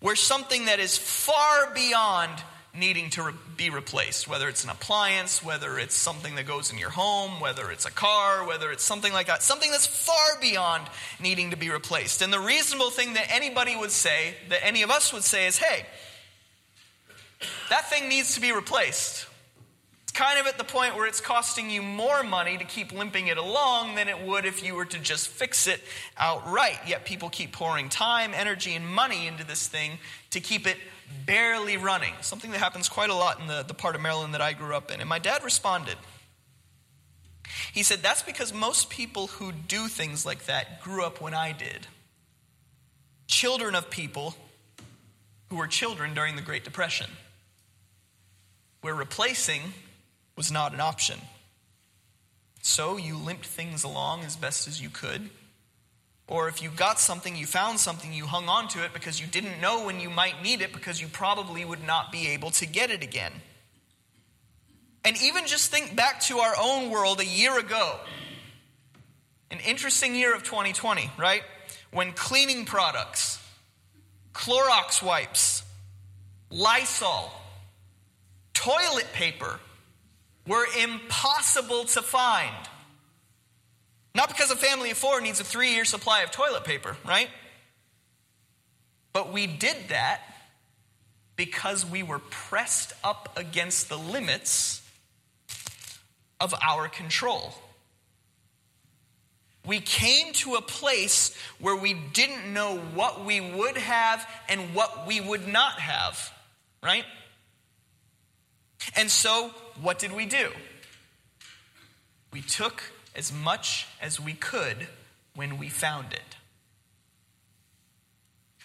where 0.00 0.16
something 0.16 0.66
that 0.66 0.80
is 0.80 0.96
far 0.96 1.72
beyond 1.74 2.32
needing 2.74 3.10
to 3.10 3.22
re- 3.22 3.32
be 3.56 3.70
replaced, 3.70 4.28
whether 4.28 4.48
it's 4.48 4.64
an 4.64 4.70
appliance, 4.70 5.44
whether 5.44 5.78
it's 5.78 5.94
something 5.94 6.36
that 6.36 6.46
goes 6.46 6.72
in 6.72 6.78
your 6.78 6.90
home, 6.90 7.40
whether 7.40 7.70
it's 7.70 7.84
a 7.84 7.90
car, 7.90 8.46
whether 8.46 8.70
it's 8.70 8.84
something 8.84 9.12
like 9.12 9.26
that, 9.26 9.42
something 9.42 9.70
that's 9.70 9.86
far 9.86 10.40
beyond 10.40 10.86
needing 11.20 11.50
to 11.50 11.56
be 11.56 11.70
replaced. 11.70 12.22
And 12.22 12.32
the 12.32 12.40
reasonable 12.40 12.90
thing 12.90 13.14
that 13.14 13.26
anybody 13.30 13.76
would 13.76 13.90
say, 13.90 14.34
that 14.48 14.64
any 14.64 14.82
of 14.82 14.90
us 14.90 15.12
would 15.12 15.24
say, 15.24 15.46
is 15.46 15.58
hey, 15.58 15.84
that 17.70 17.90
thing 17.90 18.08
needs 18.08 18.34
to 18.34 18.40
be 18.40 18.52
replaced. 18.52 19.26
It's 20.10 20.18
kind 20.18 20.40
of 20.40 20.48
at 20.48 20.58
the 20.58 20.64
point 20.64 20.96
where 20.96 21.06
it's 21.06 21.20
costing 21.20 21.70
you 21.70 21.82
more 21.82 22.24
money 22.24 22.58
to 22.58 22.64
keep 22.64 22.90
limping 22.90 23.28
it 23.28 23.36
along 23.36 23.94
than 23.94 24.08
it 24.08 24.20
would 24.20 24.44
if 24.44 24.60
you 24.60 24.74
were 24.74 24.84
to 24.86 24.98
just 24.98 25.28
fix 25.28 25.68
it 25.68 25.80
outright. 26.18 26.80
Yet 26.84 27.04
people 27.04 27.30
keep 27.30 27.52
pouring 27.52 27.88
time, 27.88 28.32
energy, 28.34 28.74
and 28.74 28.84
money 28.84 29.28
into 29.28 29.46
this 29.46 29.68
thing 29.68 30.00
to 30.30 30.40
keep 30.40 30.66
it 30.66 30.78
barely 31.26 31.76
running, 31.76 32.12
something 32.22 32.50
that 32.50 32.58
happens 32.58 32.88
quite 32.88 33.08
a 33.08 33.14
lot 33.14 33.38
in 33.38 33.46
the, 33.46 33.62
the 33.62 33.72
part 33.72 33.94
of 33.94 34.00
Maryland 34.00 34.34
that 34.34 34.40
I 34.40 34.52
grew 34.52 34.74
up 34.74 34.90
in. 34.90 34.98
And 34.98 35.08
my 35.08 35.20
dad 35.20 35.44
responded. 35.44 35.96
He 37.72 37.84
said, 37.84 38.00
That's 38.00 38.22
because 38.22 38.52
most 38.52 38.90
people 38.90 39.28
who 39.28 39.52
do 39.52 39.86
things 39.86 40.26
like 40.26 40.46
that 40.46 40.82
grew 40.82 41.04
up 41.04 41.20
when 41.20 41.34
I 41.34 41.52
did. 41.52 41.86
Children 43.28 43.76
of 43.76 43.90
people 43.90 44.34
who 45.50 45.56
were 45.56 45.68
children 45.68 46.14
during 46.14 46.34
the 46.34 46.42
Great 46.42 46.64
Depression, 46.64 47.06
where 48.80 48.92
replacing 48.92 49.72
was 50.40 50.50
not 50.50 50.72
an 50.72 50.80
option. 50.80 51.20
So 52.62 52.96
you 52.96 53.14
limped 53.14 53.44
things 53.44 53.84
along 53.84 54.24
as 54.24 54.36
best 54.36 54.66
as 54.66 54.80
you 54.80 54.88
could 54.88 55.28
or 56.26 56.48
if 56.48 56.62
you 56.62 56.70
got 56.70 56.98
something, 56.98 57.36
you 57.36 57.44
found 57.44 57.78
something, 57.78 58.10
you 58.10 58.24
hung 58.24 58.48
on 58.48 58.66
to 58.68 58.82
it 58.82 58.94
because 58.94 59.20
you 59.20 59.26
didn't 59.26 59.60
know 59.60 59.84
when 59.84 60.00
you 60.00 60.08
might 60.08 60.42
need 60.42 60.62
it 60.62 60.72
because 60.72 60.98
you 60.98 61.08
probably 61.08 61.62
would 61.62 61.86
not 61.86 62.10
be 62.10 62.28
able 62.28 62.52
to 62.52 62.66
get 62.66 62.90
it 62.90 63.02
again. 63.02 63.32
And 65.04 65.14
even 65.22 65.46
just 65.46 65.70
think 65.70 65.94
back 65.94 66.22
to 66.22 66.38
our 66.38 66.54
own 66.58 66.88
world 66.88 67.20
a 67.20 67.26
year 67.26 67.58
ago. 67.58 68.00
An 69.50 69.58
interesting 69.66 70.14
year 70.14 70.34
of 70.34 70.42
2020, 70.42 71.10
right? 71.18 71.42
When 71.92 72.12
cleaning 72.12 72.64
products, 72.64 73.38
Clorox 74.32 75.02
wipes, 75.02 75.64
Lysol, 76.48 77.30
toilet 78.54 79.12
paper 79.12 79.60
were 80.50 80.66
impossible 80.82 81.84
to 81.84 82.02
find. 82.02 82.56
Not 84.16 84.26
because 84.26 84.50
a 84.50 84.56
family 84.56 84.90
of 84.90 84.98
four 84.98 85.20
needs 85.20 85.38
a 85.38 85.44
three 85.44 85.74
year 85.74 85.84
supply 85.84 86.22
of 86.22 86.32
toilet 86.32 86.64
paper, 86.64 86.96
right? 87.06 87.28
But 89.12 89.32
we 89.32 89.46
did 89.46 89.76
that 89.90 90.22
because 91.36 91.86
we 91.86 92.02
were 92.02 92.18
pressed 92.18 92.92
up 93.04 93.32
against 93.36 93.88
the 93.88 93.96
limits 93.96 94.82
of 96.40 96.52
our 96.60 96.88
control. 96.88 97.54
We 99.64 99.78
came 99.78 100.32
to 100.32 100.54
a 100.54 100.62
place 100.62 101.32
where 101.60 101.76
we 101.76 101.94
didn't 101.94 102.52
know 102.52 102.78
what 102.78 103.24
we 103.24 103.40
would 103.40 103.76
have 103.76 104.28
and 104.48 104.74
what 104.74 105.06
we 105.06 105.20
would 105.20 105.46
not 105.46 105.78
have, 105.78 106.32
right? 106.82 107.04
And 108.96 109.10
so, 109.10 109.50
what 109.80 109.98
did 109.98 110.12
we 110.12 110.26
do? 110.26 110.50
We 112.32 112.42
took 112.42 112.82
as 113.14 113.32
much 113.32 113.86
as 114.00 114.20
we 114.20 114.34
could 114.34 114.86
when 115.34 115.58
we 115.58 115.68
found 115.68 116.12
it. 116.12 116.36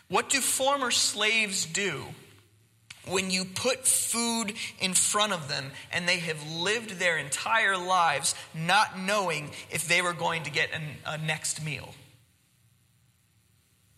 What 0.08 0.30
do 0.30 0.39
former 0.39 0.91
slaves 0.91 1.65
do 1.65 2.04
when 3.08 3.32
you 3.32 3.45
put 3.45 3.88
food 3.88 4.54
in 4.80 4.93
front 4.93 5.34
of 5.34 5.47
them 5.47 5.71
and 5.91 6.08
they 6.08 6.19
have 6.19 6.47
lived 6.47 6.91
their 6.99 7.17
entire 7.17 7.78
lives 7.78 8.36
not 8.54 8.99
knowing 8.99 9.51
if 9.71 9.88
they 9.88 10.01
were 10.01 10.13
going 10.13 10.43
to 10.43 10.51
get 10.51 10.69
an, 10.73 10.84
a 11.06 11.17
next 11.17 11.63
meal? 11.63 11.95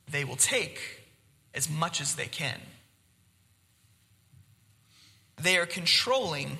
They 0.10 0.24
will 0.24 0.38
take 0.38 0.80
as 1.54 1.70
much 1.70 2.00
as 2.00 2.16
they 2.16 2.28
can. 2.28 2.60
They 5.42 5.58
are 5.58 5.66
controlling 5.66 6.58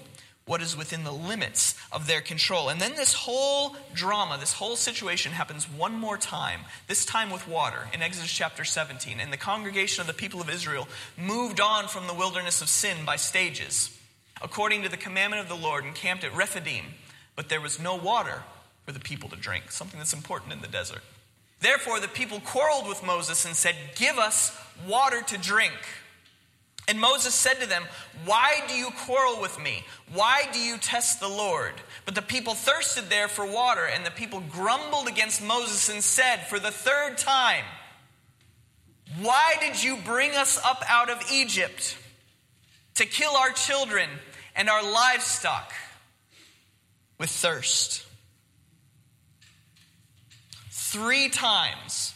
what 0.48 0.62
is 0.62 0.78
within 0.78 1.04
the 1.04 1.12
limits 1.12 1.76
of 1.92 2.08
their 2.08 2.22
control. 2.22 2.70
And 2.70 2.80
then 2.80 2.96
this 2.96 3.14
whole 3.14 3.76
drama, 3.94 4.38
this 4.40 4.54
whole 4.54 4.78
situation 4.78 5.34
happens 5.34 5.66
one 5.66 5.94
more 5.94 6.18
time, 6.18 6.62
this 6.88 7.06
time 7.06 7.30
with 7.30 7.48
water 7.48 7.90
in 7.94 8.02
Exodus 8.02 8.32
chapter 8.32 8.64
17. 8.64 9.20
And 9.20 9.32
the 9.32 9.38
congregation 9.38 10.02
of 10.02 10.08
the 10.08 10.14
people 10.14 10.40
of 10.40 10.50
Israel 10.50 10.88
moved 11.18 11.60
on 11.60 11.88
from 11.88 12.08
the 12.08 12.14
wilderness 12.14 12.62
of 12.62 12.70
sin 12.70 13.06
by 13.06 13.18
stages, 13.18 13.96
according 14.42 14.84
to 14.84 14.90
the 14.90 14.98
commandment 14.98 15.42
of 15.42 15.50
the 15.50 15.62
Lord, 15.62 15.84
and 15.84 15.94
camped 15.94 16.24
at 16.24 16.34
Rephidim. 16.34 16.86
But 17.36 17.50
there 17.50 17.62
was 17.62 17.80
no 17.80 17.96
water 17.96 18.44
for 18.86 18.94
the 18.94 19.00
people 19.02 19.28
to 19.30 19.36
drink, 19.36 19.70
something 19.70 20.00
that's 20.00 20.14
important 20.14 20.54
in 20.54 20.62
the 20.62 20.68
desert. 20.68 21.02
Therefore, 21.60 22.00
the 22.00 22.08
people 22.08 22.40
quarreled 22.40 22.88
with 22.88 23.04
Moses 23.04 23.46
and 23.46 23.56
said, 23.56 23.76
Give 23.96 24.18
us 24.18 24.58
water 24.88 25.22
to 25.24 25.38
drink. 25.38 25.74
And 26.88 27.00
Moses 27.00 27.34
said 27.34 27.60
to 27.62 27.68
them, 27.68 27.84
Why 28.26 28.62
do 28.68 28.74
you 28.74 28.90
quarrel 29.06 29.42
with 29.42 29.60
me? 29.60 29.84
Why 30.14 30.48
do 30.54 30.60
you 30.60 30.78
test 30.78 31.20
the 31.20 31.28
Lord? 31.28 31.74
But 32.06 32.16
the 32.16 32.22
people 32.22 32.54
thirsted 32.54 33.10
there 33.10 33.28
for 33.28 33.46
water, 33.46 33.86
and 33.86 34.06
the 34.06 34.12
people 34.12 34.42
grumbled 34.52 35.08
against 35.08 35.44
Moses 35.44 35.90
and 35.90 36.02
said, 36.02 36.48
For 36.48 36.60
the 36.60 36.72
third 36.72 37.18
time, 37.18 37.66
Why 39.20 39.56
did 39.60 39.84
you 39.84 39.98
bring 40.06 40.32
us 40.32 40.60
up 40.64 40.84
out 40.88 41.10
of 41.10 41.22
Egypt 41.32 41.98
to 42.96 43.06
kill 43.06 43.36
our 43.36 43.52
children 43.52 44.10
and 44.56 44.70
our 44.70 44.84
livestock 44.84 45.74
with 47.20 47.30
thirst? 47.30 48.08
three 50.88 51.28
times 51.28 52.14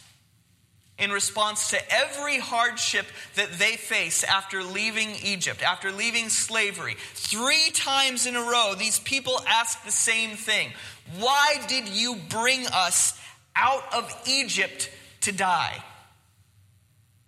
in 1.02 1.10
response 1.10 1.70
to 1.70 1.92
every 1.92 2.38
hardship 2.38 3.04
that 3.34 3.52
they 3.58 3.76
face 3.76 4.22
after 4.22 4.62
leaving 4.62 5.10
Egypt, 5.24 5.60
after 5.62 5.90
leaving 5.90 6.28
slavery. 6.28 6.94
Three 7.14 7.70
times 7.74 8.26
in 8.26 8.36
a 8.36 8.40
row, 8.40 8.74
these 8.78 9.00
people 9.00 9.40
ask 9.48 9.84
the 9.84 9.90
same 9.90 10.36
thing 10.36 10.72
Why 11.18 11.56
did 11.66 11.88
you 11.88 12.16
bring 12.28 12.66
us 12.68 13.20
out 13.56 13.82
of 13.92 14.14
Egypt 14.28 14.90
to 15.22 15.32
die? 15.32 15.82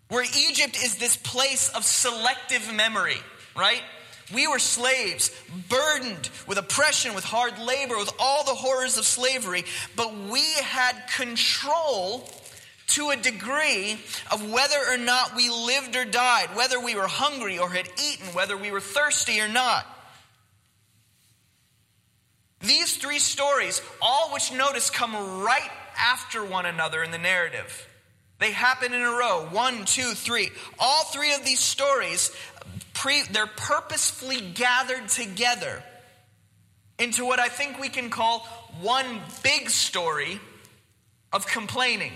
Where 0.08 0.24
Egypt 0.24 0.76
is 0.76 0.98
this 0.98 1.16
place 1.16 1.70
of 1.70 1.84
selective 1.84 2.72
memory, 2.72 3.18
right? 3.56 3.82
We 4.32 4.46
were 4.46 4.60
slaves, 4.60 5.30
burdened 5.68 6.30
with 6.46 6.58
oppression, 6.58 7.14
with 7.14 7.24
hard 7.24 7.58
labor, 7.58 7.98
with 7.98 8.12
all 8.18 8.44
the 8.44 8.54
horrors 8.54 8.96
of 8.96 9.04
slavery, 9.04 9.64
but 9.96 10.14
we 10.14 10.44
had 10.62 10.94
control 11.16 12.30
to 12.94 13.10
a 13.10 13.16
degree 13.16 13.98
of 14.30 14.50
whether 14.50 14.78
or 14.88 14.96
not 14.98 15.34
we 15.34 15.48
lived 15.48 15.96
or 15.96 16.04
died, 16.04 16.54
whether 16.54 16.78
we 16.78 16.94
were 16.94 17.08
hungry 17.08 17.58
or 17.58 17.68
had 17.68 17.88
eaten, 18.00 18.28
whether 18.34 18.56
we 18.56 18.70
were 18.70 18.80
thirsty 18.80 19.40
or 19.40 19.48
not. 19.48 19.84
These 22.60 22.96
three 22.96 23.18
stories, 23.18 23.82
all 24.00 24.32
which 24.32 24.52
notice 24.52 24.90
come 24.90 25.42
right 25.42 25.70
after 25.98 26.44
one 26.44 26.66
another 26.66 27.02
in 27.02 27.10
the 27.10 27.18
narrative. 27.18 27.88
They 28.38 28.52
happen 28.52 28.92
in 28.92 29.02
a 29.02 29.10
row 29.10 29.48
one, 29.50 29.84
two, 29.84 30.12
three. 30.12 30.50
All 30.78 31.04
three 31.04 31.34
of 31.34 31.44
these 31.44 31.60
stories, 31.60 32.30
pre, 32.92 33.22
they're 33.22 33.46
purposefully 33.46 34.40
gathered 34.40 35.08
together 35.08 35.82
into 36.98 37.24
what 37.24 37.40
I 37.40 37.48
think 37.48 37.80
we 37.80 37.88
can 37.88 38.08
call 38.08 38.40
one 38.80 39.20
big 39.42 39.68
story 39.68 40.40
of 41.32 41.46
complaining. 41.46 42.12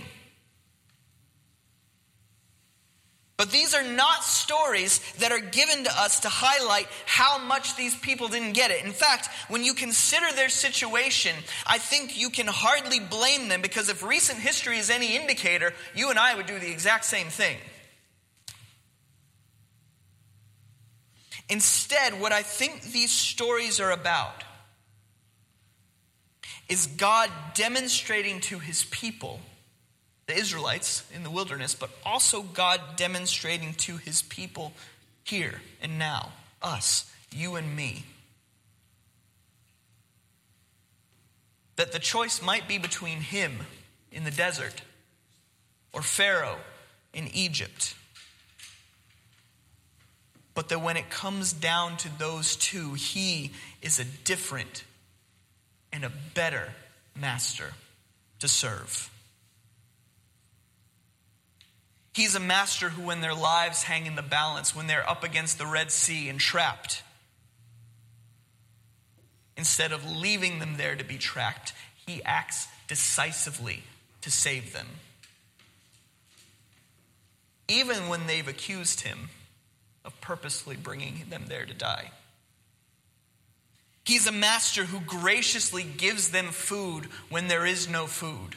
But 3.39 3.53
these 3.53 3.73
are 3.73 3.85
not 3.85 4.25
stories 4.25 5.01
that 5.21 5.31
are 5.31 5.39
given 5.39 5.85
to 5.85 6.01
us 6.01 6.21
to 6.21 6.29
highlight 6.29 6.89
how 7.07 7.39
much 7.39 7.77
these 7.77 7.95
people 7.95 8.27
didn't 8.27 8.55
get 8.55 8.73
it. 8.73 8.85
In 8.85 8.91
fact, 8.91 9.29
when 9.49 9.63
you 9.63 9.75
consider 9.75 10.27
their 10.35 10.49
situation, 10.49 11.37
I 11.65 11.79
think 11.79 12.19
you 12.19 12.31
can 12.31 12.49
hardly 12.49 12.99
blame 12.99 13.49
them 13.49 13.63
because 13.63 13.89
if 13.89 14.03
recent 14.03 14.41
history 14.41 14.77
is 14.79 14.91
any 14.91 15.15
indicator, 15.15 15.73
you 15.95 16.11
and 16.11 16.19
I 16.19 16.35
would 16.35 16.47
do 16.47 16.59
the 16.59 16.71
exact 16.71 17.05
same 17.05 17.29
thing. 17.29 17.57
Instead, 21.49 22.21
what 22.21 22.33
I 22.33 22.43
think 22.43 22.83
these 22.83 23.13
stories 23.13 23.79
are 23.79 23.93
about 23.93 24.43
is 26.69 26.89
God 26.89 27.31
demonstrating 27.55 28.41
to 28.41 28.59
his 28.59 28.85
people 28.87 29.41
the 30.29 30.37
Israelites 30.37 31.05
in 31.15 31.25
the 31.25 31.31
wilderness, 31.31 31.75
but 31.75 31.91
also 32.05 32.43
God 32.43 32.81
demonstrating 32.97 33.73
to 33.75 33.97
his 33.97 34.21
people 34.21 34.75
here 35.25 35.63
and 35.81 35.99
now, 35.99 36.33
us, 36.63 37.11
you 37.35 37.57
and 37.57 37.75
me. 37.75 38.05
That 41.77 41.93
the 41.93 41.99
choice 41.99 42.43
might 42.43 42.69
be 42.69 42.77
between 42.77 43.21
him 43.21 43.61
in 44.13 44.25
the 44.25 44.31
desert 44.31 44.83
or 45.95 46.03
Pharaoh 46.03 46.59
in 47.15 47.29
Egypt. 47.29 47.95
But 50.55 50.69
that 50.69 50.83
when 50.83 50.99
it 50.99 51.09
comes 51.09 51.55
down 51.55 51.97
to 51.99 52.19
those 52.19 52.55
two, 52.57 52.95
he 52.95 53.53
is 53.81 53.99
a 53.99 54.05
different 54.25 54.85
and 55.91 56.05
a 56.05 56.13
better 56.35 56.69
master 57.19 57.73
to 58.41 58.49
serve. 58.49 59.11
He's 62.13 62.35
a 62.35 62.41
master 62.41 62.89
who, 62.89 63.03
when 63.03 63.21
their 63.21 63.35
lives 63.35 63.85
hang 63.85 64.07
in 64.07 64.17
the 64.17 64.23
balance, 64.23 64.75
when 64.75 64.87
they're 64.87 65.09
up 65.09 65.23
against 65.23 65.59
the 65.59 65.67
Red 65.67 65.93
Sea 65.93 66.29
and 66.29 66.41
trapped, 66.41 67.03
instead 69.57 69.93
of 69.93 70.09
leaving 70.11 70.59
them 70.59 70.77
there 70.77 70.97
to 70.97 71.05
be 71.05 71.19
trapped, 71.19 71.73
he 72.07 72.23
acts 72.25 72.67
decisively 72.89 73.83
to 74.23 74.31
save 74.31 74.73
them. 74.73 74.87
Even 77.69 78.09
when 78.09 78.27
they've 78.27 78.49
accused 78.49 79.03
him 79.03 79.29
of 80.05 80.19
purposely 80.23 80.75
bringing 80.75 81.25
them 81.29 81.45
there 81.49 81.67
to 81.67 81.75
die. 81.75 82.11
He's 84.05 84.27
a 84.27 84.33
master 84.33 84.85
who 84.85 85.01
graciously 85.01 85.83
gives 85.83 86.31
them 86.31 86.47
food 86.47 87.05
when 87.29 87.49
there 87.49 87.67
is 87.67 87.87
no 87.87 88.07
food. 88.07 88.57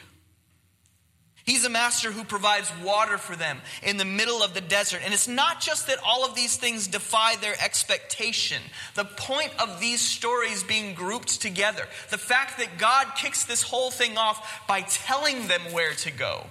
He's 1.44 1.64
a 1.64 1.70
master 1.70 2.12
who 2.12 2.24
provides 2.24 2.72
water 2.84 3.18
for 3.18 3.34
them 3.34 3.60
in 3.82 3.96
the 3.96 4.04
middle 4.04 4.42
of 4.42 4.54
the 4.54 4.60
desert. 4.60 5.02
And 5.04 5.12
it's 5.12 5.28
not 5.28 5.60
just 5.60 5.88
that 5.88 5.98
all 6.06 6.24
of 6.24 6.34
these 6.34 6.56
things 6.56 6.86
defy 6.86 7.36
their 7.36 7.54
expectation. 7.62 8.62
The 8.94 9.04
point 9.04 9.50
of 9.58 9.80
these 9.80 10.00
stories 10.00 10.62
being 10.62 10.94
grouped 10.94 11.40
together, 11.40 11.88
the 12.10 12.18
fact 12.18 12.58
that 12.58 12.78
God 12.78 13.08
kicks 13.16 13.44
this 13.44 13.62
whole 13.62 13.90
thing 13.90 14.16
off 14.16 14.66
by 14.68 14.82
telling 14.82 15.48
them 15.48 15.60
where 15.72 15.94
to 15.94 16.10
go 16.10 16.46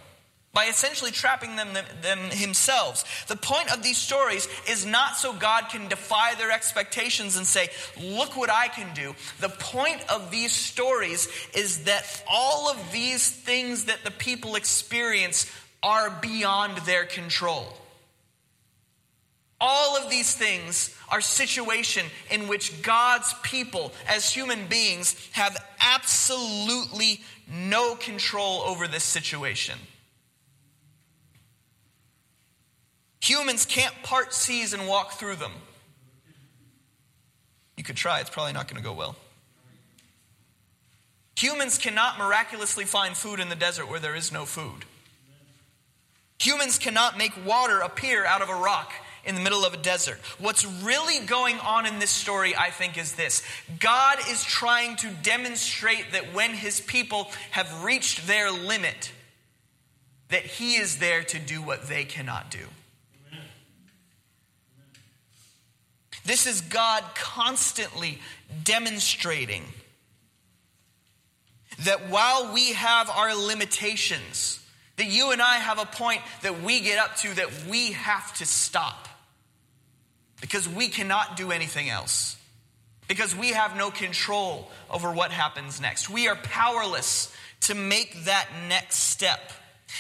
by 0.54 0.66
essentially 0.66 1.12
trapping 1.12 1.56
them, 1.56 1.74
them, 1.74 1.86
them, 2.02 2.20
themselves. 2.30 3.06
The 3.28 3.38
point 3.38 3.72
of 3.74 3.84
these 3.84 3.98
stories 3.98 4.50
is 4.68 4.86
not 4.86 5.16
so 5.16 5.34
God 5.34 5.70
can 5.70 5.88
defy 5.88 6.36
their 6.36 6.52
expectations 6.52 7.38
and 7.38 7.46
say, 7.46 7.70
Look 8.02 8.36
what 8.36 8.50
I 8.50 8.68
can 8.68 8.94
do. 8.94 9.16
The 9.40 9.50
point 9.50 10.04
of 10.10 10.30
these 10.30 10.52
stories 10.52 11.30
is 11.56 11.86
that 11.86 12.24
all 12.30 12.70
of 12.70 12.92
these 12.92 13.30
things 13.30 13.86
that 13.86 14.04
the 14.04 14.12
people 14.12 14.56
experience 14.56 15.50
are 15.82 16.10
beyond 16.22 16.78
their 16.80 17.06
control. 17.06 17.66
All 19.64 19.96
of 19.96 20.10
these 20.10 20.34
things 20.34 20.96
are 21.10 21.22
situation 21.22 22.08
in 22.32 22.48
which 22.48 22.82
God's 22.82 23.34
people 23.44 23.94
as 24.10 24.34
human 24.34 24.66
beings 24.68 25.16
have 25.34 25.56
absolutely 25.80 27.22
no 27.48 27.96
control 27.96 28.62
over 28.62 28.88
this 28.88 29.04
situation. 29.04 29.78
Humans 33.22 33.66
can't 33.66 33.94
part 34.04 34.34
seas 34.34 34.74
and 34.74 34.88
walk 34.88 35.14
through 35.14 35.36
them. 35.36 35.52
You 37.78 37.84
could 37.84 37.96
try, 37.96 38.20
it's 38.20 38.30
probably 38.30 38.54
not 38.54 38.68
going 38.68 38.82
to 38.82 38.88
go 38.88 38.94
well. 38.94 39.16
Humans 41.38 41.78
cannot 41.78 42.20
miraculously 42.20 42.86
find 42.86 43.16
food 43.16 43.40
in 43.40 43.50
the 43.50 43.56
desert 43.56 43.90
where 43.90 44.00
there 44.00 44.16
is 44.16 44.32
no 44.32 44.46
food. 44.46 44.86
Humans 46.40 46.80
cannot 46.80 47.18
make 47.18 47.32
water 47.46 47.80
appear 47.80 48.26
out 48.26 48.42
of 48.42 48.50
a 48.50 48.56
rock 48.56 48.92
in 49.24 49.36
the 49.36 49.42
middle 49.42 49.64
of 49.64 49.74
a 49.74 49.78
desert. 49.78 50.18
What's 50.40 50.66
really 50.66 51.26
going 51.26 51.60
on 51.60 51.86
in 51.86 52.00
this 52.00 52.10
story, 52.10 52.56
I 52.56 52.70
think, 52.72 52.98
is 52.98 53.14
this 53.14 53.44
God 53.80 54.18
is 54.30 54.44
trying 54.44 54.96
to 54.98 55.10
demonstrate 55.22 56.12
that 56.14 56.34
when 56.34 56.52
his 56.52 56.82
people 56.82 57.32
have 57.52 57.84
reached 57.84 58.28
their 58.28 58.52
limit, 58.52 59.12
that 60.30 60.44
he 60.44 60.76
is 60.76 60.98
there 60.98 61.24
to 61.24 61.40
do 61.40 61.62
what 61.62 61.88
they 61.88 62.04
cannot 62.04 62.50
do. 62.50 62.66
This 66.26 66.46
is 66.46 66.62
God 66.62 67.04
constantly 67.16 68.20
demonstrating 68.64 69.64
that 71.80 72.10
while 72.10 72.54
we 72.54 72.74
have 72.74 73.10
our 73.10 73.36
limitations, 73.36 74.60
that 74.98 75.08
you 75.08 75.32
and 75.32 75.42
I 75.42 75.56
have 75.56 75.80
a 75.80 75.86
point 75.86 76.22
that 76.44 76.62
we 76.62 76.82
get 76.82 77.00
up 77.00 77.16
to 77.18 77.36
that 77.36 77.66
we 77.70 77.94
have 77.94 78.34
to 78.36 78.46
stop 78.46 79.08
because 80.42 80.68
we 80.68 80.90
cannot 80.90 81.38
do 81.38 81.52
anything 81.52 81.90
else. 81.90 82.38
Because 83.08 83.36
we 83.36 83.50
have 83.50 83.76
no 83.76 83.92
control 83.92 84.70
over 84.90 85.12
what 85.12 85.32
happens 85.32 85.82
next. 85.82 86.10
We 86.10 86.28
are 86.28 86.36
powerless 86.36 87.34
to 87.62 87.76
make 87.76 88.26
that 88.26 88.48
next 88.68 88.98
step. 88.98 89.52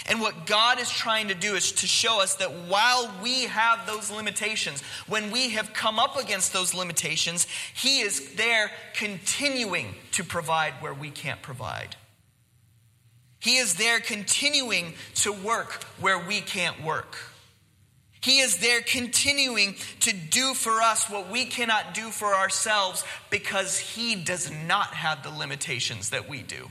And 0.07 0.21
what 0.21 0.45
God 0.45 0.79
is 0.79 0.89
trying 0.89 1.27
to 1.27 1.35
do 1.35 1.55
is 1.55 1.71
to 1.73 1.87
show 1.87 2.21
us 2.21 2.35
that 2.35 2.51
while 2.67 3.13
we 3.21 3.43
have 3.43 3.85
those 3.85 4.09
limitations, 4.09 4.81
when 5.07 5.31
we 5.31 5.49
have 5.51 5.73
come 5.73 5.99
up 5.99 6.17
against 6.17 6.53
those 6.53 6.73
limitations, 6.73 7.47
He 7.73 7.99
is 7.99 8.35
there 8.35 8.71
continuing 8.93 9.95
to 10.13 10.23
provide 10.23 10.73
where 10.79 10.93
we 10.93 11.09
can't 11.09 11.41
provide. 11.41 11.95
He 13.39 13.57
is 13.57 13.75
there 13.75 13.99
continuing 13.99 14.93
to 15.15 15.31
work 15.31 15.83
where 15.99 16.19
we 16.19 16.41
can't 16.41 16.83
work. 16.83 17.17
He 18.21 18.39
is 18.39 18.57
there 18.57 18.81
continuing 18.81 19.75
to 20.01 20.13
do 20.13 20.53
for 20.53 20.79
us 20.81 21.09
what 21.09 21.31
we 21.31 21.45
cannot 21.45 21.95
do 21.95 22.11
for 22.11 22.35
ourselves 22.35 23.03
because 23.31 23.79
He 23.79 24.15
does 24.15 24.51
not 24.51 24.93
have 24.93 25.23
the 25.23 25.31
limitations 25.31 26.11
that 26.11 26.29
we 26.29 26.43
do. 26.43 26.69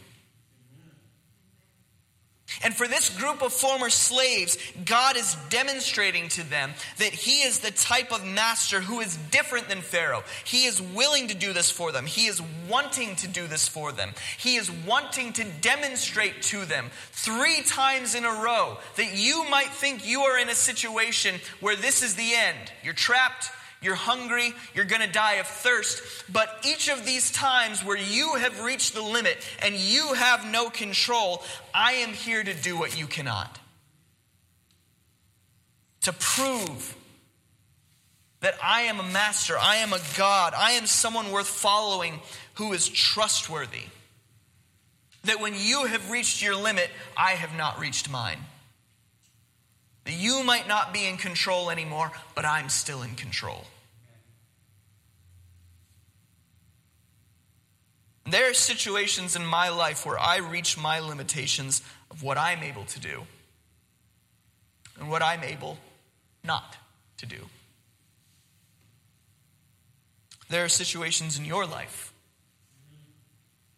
And 2.62 2.74
for 2.74 2.86
this 2.86 3.08
group 3.10 3.42
of 3.42 3.52
former 3.52 3.90
slaves, 3.90 4.58
God 4.84 5.16
is 5.16 5.36
demonstrating 5.48 6.28
to 6.30 6.48
them 6.48 6.72
that 6.98 7.12
He 7.12 7.42
is 7.42 7.60
the 7.60 7.70
type 7.70 8.12
of 8.12 8.24
master 8.24 8.80
who 8.80 9.00
is 9.00 9.16
different 9.30 9.68
than 9.68 9.80
Pharaoh. 9.80 10.24
He 10.44 10.64
is 10.64 10.82
willing 10.82 11.28
to 11.28 11.34
do 11.34 11.52
this 11.52 11.70
for 11.70 11.92
them. 11.92 12.06
He 12.06 12.26
is 12.26 12.42
wanting 12.68 13.16
to 13.16 13.28
do 13.28 13.46
this 13.46 13.68
for 13.68 13.92
them. 13.92 14.12
He 14.38 14.56
is 14.56 14.70
wanting 14.70 15.32
to 15.34 15.44
demonstrate 15.60 16.42
to 16.42 16.64
them 16.64 16.90
three 17.12 17.62
times 17.62 18.14
in 18.14 18.24
a 18.24 18.42
row 18.42 18.78
that 18.96 19.16
you 19.16 19.48
might 19.48 19.70
think 19.70 20.06
you 20.06 20.22
are 20.22 20.38
in 20.38 20.48
a 20.48 20.54
situation 20.54 21.36
where 21.60 21.76
this 21.76 22.02
is 22.02 22.14
the 22.16 22.34
end. 22.34 22.72
You're 22.82 22.94
trapped, 22.94 23.50
you're 23.82 23.94
hungry, 23.94 24.54
you're 24.74 24.84
going 24.84 25.00
to 25.00 25.10
die 25.10 25.34
of 25.34 25.46
thirst. 25.46 26.02
But 26.30 26.64
each 26.66 26.88
of 26.88 27.06
these 27.06 27.30
times 27.30 27.84
where 27.84 27.96
you 27.96 28.34
have 28.34 28.62
reached 28.62 28.94
the 28.94 29.02
limit 29.02 29.38
and 29.62 29.74
you 29.74 30.14
have 30.14 30.50
no 30.50 30.68
control, 30.68 31.42
I 31.72 31.92
am 31.94 32.10
here 32.10 32.42
to 32.42 32.54
do 32.54 32.78
what 32.78 32.98
you 32.98 33.06
cannot. 33.06 33.58
To 36.02 36.12
prove 36.12 36.96
that 38.40 38.54
I 38.62 38.82
am 38.82 39.00
a 39.00 39.04
master, 39.04 39.56
I 39.58 39.76
am 39.76 39.92
a 39.92 40.00
God, 40.16 40.54
I 40.56 40.72
am 40.72 40.86
someone 40.86 41.30
worth 41.30 41.48
following 41.48 42.20
who 42.54 42.72
is 42.72 42.88
trustworthy. 42.88 43.84
That 45.24 45.40
when 45.40 45.54
you 45.56 45.84
have 45.84 46.10
reached 46.10 46.42
your 46.42 46.56
limit, 46.56 46.90
I 47.16 47.32
have 47.32 47.54
not 47.56 47.78
reached 47.78 48.10
mine. 48.10 48.38
That 50.04 50.14
you 50.14 50.42
might 50.42 50.66
not 50.66 50.94
be 50.94 51.06
in 51.06 51.18
control 51.18 51.70
anymore, 51.70 52.10
but 52.34 52.46
I'm 52.46 52.70
still 52.70 53.02
in 53.02 53.14
control. 53.14 53.66
There 58.30 58.48
are 58.48 58.54
situations 58.54 59.34
in 59.34 59.44
my 59.44 59.70
life 59.70 60.06
where 60.06 60.18
I 60.18 60.36
reach 60.36 60.78
my 60.78 61.00
limitations 61.00 61.82
of 62.12 62.22
what 62.22 62.38
I'm 62.38 62.62
able 62.62 62.84
to 62.84 63.00
do 63.00 63.22
and 65.00 65.10
what 65.10 65.20
I'm 65.20 65.42
able 65.42 65.78
not 66.44 66.76
to 67.16 67.26
do. 67.26 67.48
There 70.48 70.64
are 70.64 70.68
situations 70.68 71.38
in 71.38 71.44
your 71.44 71.66
life 71.66 72.12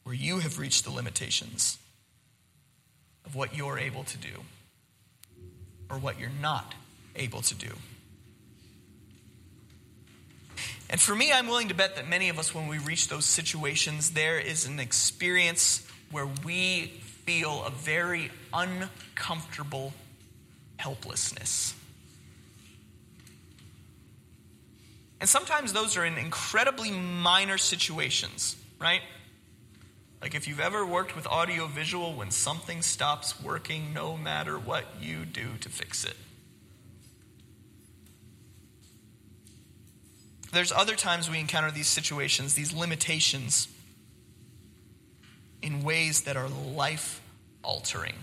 where 0.04 0.14
you 0.14 0.40
have 0.40 0.58
reached 0.58 0.84
the 0.84 0.90
limitations 0.90 1.78
of 3.24 3.34
what 3.34 3.56
you're 3.56 3.78
able 3.78 4.04
to 4.04 4.18
do 4.18 4.44
or 5.88 5.96
what 5.96 6.20
you're 6.20 6.30
not 6.40 6.74
able 7.16 7.40
to 7.40 7.54
do. 7.54 7.72
And 10.92 11.00
for 11.00 11.16
me, 11.16 11.32
I'm 11.32 11.46
willing 11.46 11.68
to 11.68 11.74
bet 11.74 11.96
that 11.96 12.06
many 12.06 12.28
of 12.28 12.38
us, 12.38 12.54
when 12.54 12.68
we 12.68 12.76
reach 12.76 13.08
those 13.08 13.24
situations, 13.24 14.10
there 14.10 14.38
is 14.38 14.66
an 14.66 14.78
experience 14.78 15.86
where 16.10 16.28
we 16.44 16.88
feel 17.24 17.64
a 17.64 17.70
very 17.70 18.30
uncomfortable 18.52 19.94
helplessness. 20.76 21.74
And 25.18 25.30
sometimes 25.30 25.72
those 25.72 25.96
are 25.96 26.04
in 26.04 26.18
incredibly 26.18 26.90
minor 26.90 27.56
situations, 27.56 28.56
right? 28.78 29.00
Like 30.20 30.34
if 30.34 30.46
you've 30.46 30.60
ever 30.60 30.84
worked 30.84 31.16
with 31.16 31.26
audio 31.26 31.68
visual, 31.68 32.12
when 32.12 32.30
something 32.30 32.82
stops 32.82 33.42
working, 33.42 33.94
no 33.94 34.18
matter 34.18 34.58
what 34.58 34.84
you 35.00 35.24
do 35.24 35.56
to 35.60 35.70
fix 35.70 36.04
it. 36.04 36.16
There's 40.52 40.70
other 40.70 40.94
times 40.94 41.28
we 41.30 41.40
encounter 41.40 41.70
these 41.70 41.88
situations, 41.88 42.54
these 42.54 42.72
limitations, 42.72 43.68
in 45.62 45.82
ways 45.82 46.22
that 46.22 46.36
are 46.36 46.48
life 46.48 47.20
altering. 47.62 48.14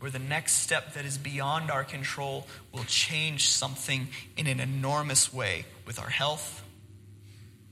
Where 0.00 0.10
the 0.10 0.18
next 0.18 0.54
step 0.54 0.94
that 0.94 1.04
is 1.04 1.18
beyond 1.18 1.70
our 1.70 1.84
control 1.84 2.46
will 2.72 2.84
change 2.84 3.48
something 3.48 4.08
in 4.36 4.46
an 4.46 4.60
enormous 4.60 5.32
way 5.32 5.66
with 5.86 5.98
our 5.98 6.08
health, 6.08 6.64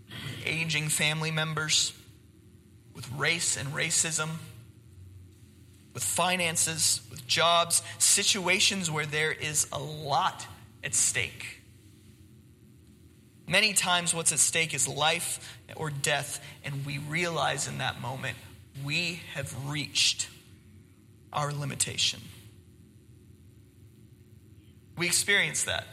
with 0.09 0.47
aging 0.47 0.89
family 0.89 1.31
members 1.31 1.93
with 2.99 3.09
race 3.13 3.57
and 3.57 3.69
racism, 3.69 4.29
with 5.95 6.03
finances, 6.03 7.01
with 7.13 7.25
jobs, 7.29 7.81
situations 7.99 8.91
where 8.91 9.07
there 9.07 9.31
is 9.31 9.69
a 9.73 9.79
lot 9.79 10.45
at 10.83 10.97
stake. 10.97 11.58
Many 13.49 13.73
times, 13.73 14.13
what's 14.13 14.31
at 14.31 14.39
stake 14.41 14.75
is 14.75 14.87
life 14.87 15.59
or 15.75 15.89
death, 15.89 16.45
and 16.65 16.85
we 16.85 16.99
realize 16.99 17.67
in 17.67 17.79
that 17.79 18.01
moment 18.01 18.37
we 18.85 19.23
have 19.33 19.55
reached 19.67 20.29
our 21.33 21.51
limitation. 21.53 22.21
We 24.99 25.07
experience 25.07 25.65
that. 25.65 25.87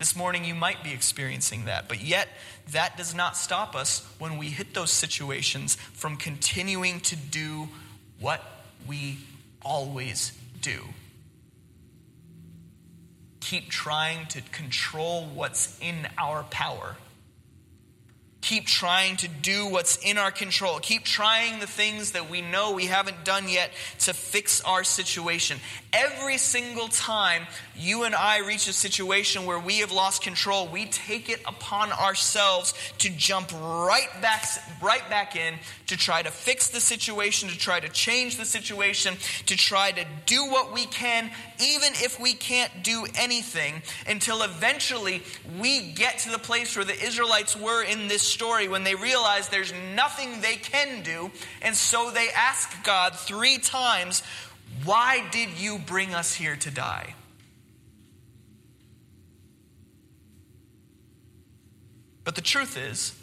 This 0.00 0.16
morning, 0.16 0.44
you 0.44 0.56
might 0.56 0.82
be 0.82 0.92
experiencing 0.92 1.66
that, 1.66 1.86
but 1.86 2.02
yet 2.02 2.28
that 2.72 2.96
does 2.96 3.14
not 3.14 3.36
stop 3.36 3.76
us 3.76 4.04
when 4.18 4.38
we 4.38 4.46
hit 4.46 4.74
those 4.74 4.90
situations 4.90 5.76
from 5.76 6.16
continuing 6.16 6.98
to 7.00 7.14
do 7.14 7.68
what 8.18 8.42
we 8.88 9.18
always 9.64 10.32
do. 10.60 10.80
Keep 13.42 13.70
trying 13.70 14.26
to 14.28 14.40
control 14.52 15.26
what's 15.26 15.78
in 15.80 16.08
our 16.16 16.44
power 16.44 16.96
keep 18.42 18.66
trying 18.66 19.16
to 19.16 19.28
do 19.28 19.68
what's 19.68 19.96
in 20.04 20.18
our 20.18 20.32
control. 20.32 20.80
Keep 20.80 21.04
trying 21.04 21.60
the 21.60 21.66
things 21.66 22.12
that 22.12 22.28
we 22.28 22.42
know 22.42 22.72
we 22.72 22.86
haven't 22.86 23.24
done 23.24 23.48
yet 23.48 23.70
to 24.00 24.12
fix 24.12 24.60
our 24.62 24.82
situation. 24.82 25.58
Every 25.92 26.38
single 26.38 26.88
time 26.88 27.46
you 27.76 28.02
and 28.02 28.14
I 28.14 28.40
reach 28.40 28.66
a 28.66 28.72
situation 28.72 29.46
where 29.46 29.60
we 29.60 29.78
have 29.78 29.92
lost 29.92 30.22
control, 30.22 30.66
we 30.66 30.86
take 30.86 31.30
it 31.30 31.40
upon 31.46 31.92
ourselves 31.92 32.74
to 32.98 33.10
jump 33.10 33.52
right 33.52 34.10
back, 34.20 34.44
right 34.82 35.08
back 35.08 35.36
in 35.36 35.54
to 35.86 35.96
try 35.96 36.20
to 36.20 36.30
fix 36.30 36.70
the 36.70 36.80
situation, 36.80 37.48
to 37.48 37.56
try 37.56 37.78
to 37.78 37.88
change 37.88 38.38
the 38.38 38.44
situation, 38.44 39.14
to 39.46 39.56
try 39.56 39.92
to 39.92 40.04
do 40.26 40.44
what 40.46 40.72
we 40.72 40.86
can, 40.86 41.30
even 41.62 41.92
if 41.94 42.18
we 42.20 42.34
can't 42.34 42.82
do 42.82 43.06
anything, 43.16 43.82
until 44.06 44.42
eventually 44.42 45.22
we 45.60 45.92
get 45.92 46.18
to 46.20 46.30
the 46.30 46.38
place 46.38 46.76
where 46.76 46.84
the 46.84 47.00
Israelites 47.00 47.56
were 47.56 47.82
in 47.82 48.08
this 48.08 48.22
story 48.22 48.68
when 48.68 48.84
they 48.84 48.94
realize 48.94 49.48
there's 49.48 49.72
nothing 49.94 50.40
they 50.40 50.56
can 50.56 51.02
do. 51.02 51.30
And 51.62 51.74
so 51.74 52.10
they 52.10 52.28
ask 52.36 52.84
God 52.84 53.14
three 53.14 53.58
times, 53.58 54.22
Why 54.84 55.24
did 55.30 55.50
you 55.58 55.78
bring 55.78 56.14
us 56.14 56.34
here 56.34 56.56
to 56.56 56.70
die? 56.70 57.14
But 62.24 62.34
the 62.34 62.40
truth 62.40 62.76
is, 62.76 63.14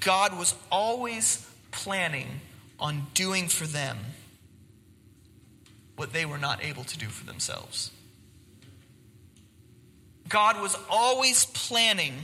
God 0.00 0.38
was 0.38 0.54
always 0.70 1.46
planning 1.70 2.40
on 2.78 3.06
doing 3.14 3.48
for 3.48 3.66
them 3.66 3.98
what 5.98 6.12
they 6.12 6.24
were 6.24 6.38
not 6.38 6.64
able 6.64 6.84
to 6.84 6.98
do 6.98 7.06
for 7.06 7.26
themselves. 7.26 7.90
God 10.28 10.60
was 10.60 10.76
always 10.90 11.46
planning 11.46 12.14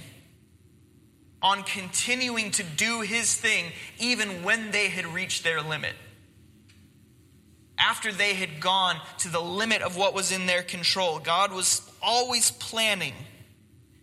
on 1.43 1.63
continuing 1.63 2.51
to 2.53 2.63
do 2.63 3.03
his 3.03 3.35
thing 3.35 3.67
even 3.99 4.43
when 4.43 4.71
they 4.71 4.89
had 4.89 5.07
reached 5.07 5.45
their 5.45 5.61
limit. 5.61 5.93
After 7.77 8.13
they 8.13 8.35
had 8.35 8.61
gone 8.61 8.97
to 9.19 9.29
the 9.29 9.43
limit 9.43 9.83
of 9.83 9.97
what 9.97 10.15
was 10.15 10.33
in 10.33 10.47
their 10.47 10.63
control, 10.63 11.19
God 11.19 11.53
was 11.53 11.83
always 12.01 12.51
planning 12.51 13.15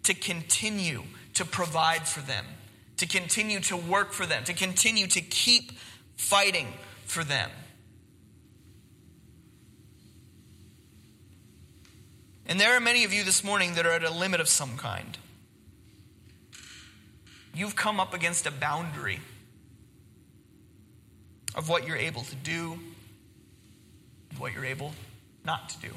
to 0.04 0.14
continue 0.14 1.04
to 1.36 1.46
provide 1.46 2.08
for 2.08 2.20
them, 2.20 2.46
to 2.98 3.08
continue 3.08 3.60
to 3.62 3.78
work 3.78 4.12
for 4.12 4.26
them, 4.26 4.44
to 4.44 4.54
continue 4.54 5.08
to 5.08 5.22
keep 5.22 5.72
fighting 6.16 6.68
for 7.06 7.24
them. 7.24 7.50
And 12.52 12.60
there 12.60 12.76
are 12.76 12.82
many 12.82 13.06
of 13.06 13.14
you 13.14 13.24
this 13.24 13.46
morning 13.46 13.76
that 13.76 13.86
are 13.86 13.94
at 13.94 14.04
a 14.04 14.12
limit 14.12 14.42
of 14.42 14.50
some 14.50 14.76
kind. 14.76 15.18
You've 17.56 17.78
come 17.78 17.98
up 17.98 18.14
against 18.14 18.46
a 18.46 18.52
boundary 18.52 19.22
of 21.56 21.70
what 21.70 21.88
you're 21.88 21.96
able 21.96 22.24
to 22.24 22.36
do, 22.36 22.78
what 24.38 24.52
you're 24.52 24.66
able 24.66 24.92
not 25.46 25.70
to 25.70 25.80
do. 25.80 25.94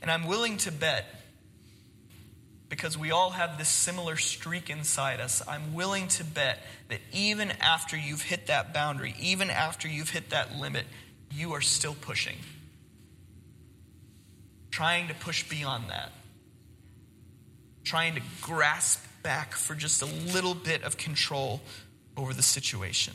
And 0.00 0.08
I'm 0.08 0.28
willing 0.28 0.56
to 0.58 0.70
bet, 0.70 1.06
because 2.68 2.96
we 2.96 3.10
all 3.10 3.30
have 3.30 3.58
this 3.58 3.68
similar 3.68 4.16
streak 4.16 4.70
inside 4.70 5.18
us, 5.18 5.42
I'm 5.48 5.74
willing 5.74 6.06
to 6.06 6.22
bet 6.22 6.60
that 6.88 7.00
even 7.12 7.50
after 7.50 7.96
you've 7.96 8.22
hit 8.22 8.46
that 8.46 8.72
boundary, 8.72 9.16
even 9.20 9.50
after 9.50 9.88
you've 9.88 10.10
hit 10.10 10.30
that 10.30 10.54
limit, 10.54 10.84
you 11.32 11.52
are 11.54 11.60
still 11.60 11.96
pushing. 12.00 12.36
Trying 14.76 15.08
to 15.08 15.14
push 15.14 15.48
beyond 15.48 15.90
that 15.90 16.12
trying 17.86 18.16
to 18.16 18.20
grasp 18.42 19.00
back 19.22 19.52
for 19.54 19.74
just 19.74 20.02
a 20.02 20.06
little 20.06 20.54
bit 20.54 20.82
of 20.82 20.96
control 20.96 21.60
over 22.16 22.34
the 22.34 22.42
situation. 22.42 23.14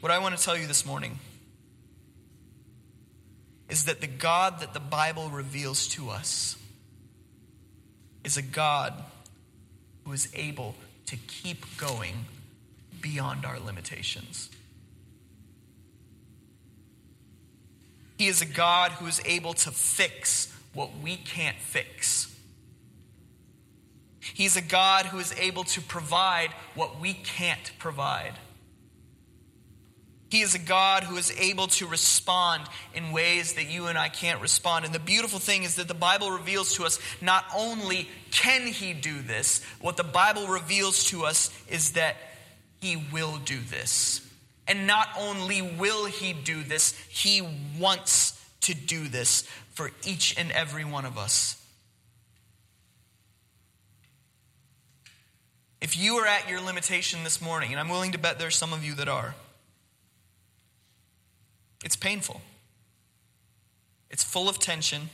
What 0.00 0.12
I 0.12 0.18
want 0.18 0.36
to 0.36 0.44
tell 0.44 0.56
you 0.56 0.66
this 0.66 0.84
morning 0.84 1.18
is 3.70 3.86
that 3.86 4.02
the 4.02 4.06
God 4.06 4.60
that 4.60 4.74
the 4.74 4.80
Bible 4.80 5.30
reveals 5.30 5.88
to 5.88 6.10
us 6.10 6.56
is 8.24 8.36
a 8.36 8.42
God 8.42 8.92
who 10.04 10.12
is 10.12 10.28
able 10.34 10.74
to 11.06 11.16
keep 11.16 11.78
going 11.78 12.26
beyond 13.00 13.46
our 13.46 13.58
limitations. 13.58 14.50
He 18.18 18.26
is 18.26 18.40
a 18.40 18.46
God 18.46 18.92
who 18.92 19.06
is 19.06 19.20
able 19.24 19.54
to 19.54 19.70
fix 19.70 20.52
what 20.72 20.90
we 21.02 21.16
can't 21.16 21.58
fix. 21.58 22.34
He's 24.20 24.56
a 24.56 24.62
God 24.62 25.06
who 25.06 25.18
is 25.18 25.34
able 25.38 25.64
to 25.64 25.80
provide 25.80 26.50
what 26.74 27.00
we 27.00 27.14
can't 27.14 27.72
provide. 27.78 28.34
He 30.28 30.40
is 30.40 30.54
a 30.54 30.58
God 30.58 31.04
who 31.04 31.16
is 31.16 31.32
able 31.38 31.68
to 31.68 31.86
respond 31.86 32.64
in 32.94 33.12
ways 33.12 33.54
that 33.54 33.70
you 33.70 33.86
and 33.86 33.96
I 33.96 34.08
can't 34.08 34.40
respond. 34.40 34.84
And 34.84 34.92
the 34.92 34.98
beautiful 34.98 35.38
thing 35.38 35.62
is 35.62 35.76
that 35.76 35.86
the 35.86 35.94
Bible 35.94 36.32
reveals 36.32 36.74
to 36.74 36.84
us 36.84 36.98
not 37.20 37.44
only 37.54 38.08
can 38.32 38.66
He 38.66 38.92
do 38.92 39.22
this, 39.22 39.64
what 39.80 39.96
the 39.96 40.04
Bible 40.04 40.48
reveals 40.48 41.04
to 41.04 41.24
us 41.24 41.50
is 41.68 41.92
that 41.92 42.16
He 42.80 43.02
will 43.12 43.38
do 43.44 43.58
this. 43.70 44.25
And 44.68 44.86
not 44.86 45.08
only 45.18 45.62
will 45.62 46.06
He 46.06 46.32
do 46.32 46.62
this, 46.62 46.96
He 47.08 47.42
wants 47.78 48.42
to 48.62 48.74
do 48.74 49.08
this 49.08 49.42
for 49.72 49.90
each 50.04 50.36
and 50.38 50.50
every 50.50 50.84
one 50.84 51.04
of 51.04 51.16
us. 51.16 51.62
If 55.80 55.96
you 55.96 56.16
are 56.16 56.26
at 56.26 56.48
your 56.48 56.60
limitation 56.60 57.22
this 57.22 57.40
morning, 57.40 57.70
and 57.70 57.78
I'm 57.78 57.88
willing 57.88 58.12
to 58.12 58.18
bet 58.18 58.38
there's 58.38 58.56
some 58.56 58.72
of 58.72 58.84
you 58.84 58.94
that 58.94 59.08
are, 59.08 59.34
it's 61.84 61.94
painful. 61.96 62.40
It's 64.10 64.24
full 64.24 64.48
of 64.48 64.58
tension. 64.58 65.10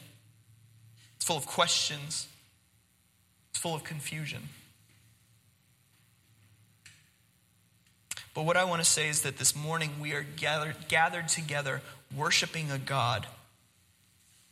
It's 1.17 1.27
full 1.27 1.37
of 1.37 1.47
questions. 1.47 2.29
It's 3.51 3.59
full 3.59 3.75
of 3.75 3.85
confusion. 3.85 4.49
But 8.35 8.47
what 8.47 8.57
I 8.57 8.65
want 8.65 8.83
to 8.83 8.91
say 8.91 9.09
is 9.09 9.23
that 9.23 9.37
this 9.37 9.55
morning 9.55 9.91
we 10.01 10.13
are 10.13 10.23
gathered, 10.23 10.77
gathered 10.89 11.29
together 11.29 11.83
worshiping 12.17 12.71
a 12.71 12.79
God 12.79 13.27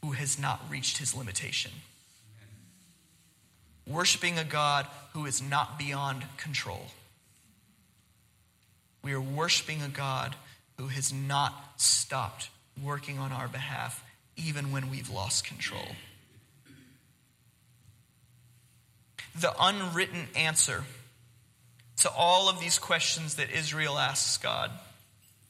who 0.03 0.13
has 0.13 0.39
not 0.39 0.61
reached 0.69 0.99
his 0.99 1.15
limitation. 1.15 1.71
Worshiping 3.87 4.39
a 4.39 4.45
God 4.45 4.87
who 5.15 5.27
is 5.27 5.43
not 5.43 5.79
beyond 5.79 6.25
control. 6.37 6.87
We 9.03 9.13
are 9.15 9.21
worshiping 9.21 9.83
a 9.83 9.89
God 9.89 10.37
who 10.79 10.89
has 10.89 11.13
not 11.13 11.55
stopped 11.77 12.51
working 12.83 13.19
on 13.19 13.33
our 13.33 13.49
behalf, 13.49 14.05
even 14.37 14.73
when 14.73 14.91
we've 14.91 15.11
lost 15.11 15.45
control. 15.47 15.89
The 19.39 19.55
unwritten 19.59 20.29
answer 20.37 20.85
to 22.01 22.11
all 22.11 22.49
of 22.49 22.61
these 22.61 22.79
questions 22.79 23.37
that 23.37 23.51
Israel 23.51 23.99
asks 23.99 24.37
God 24.39 24.71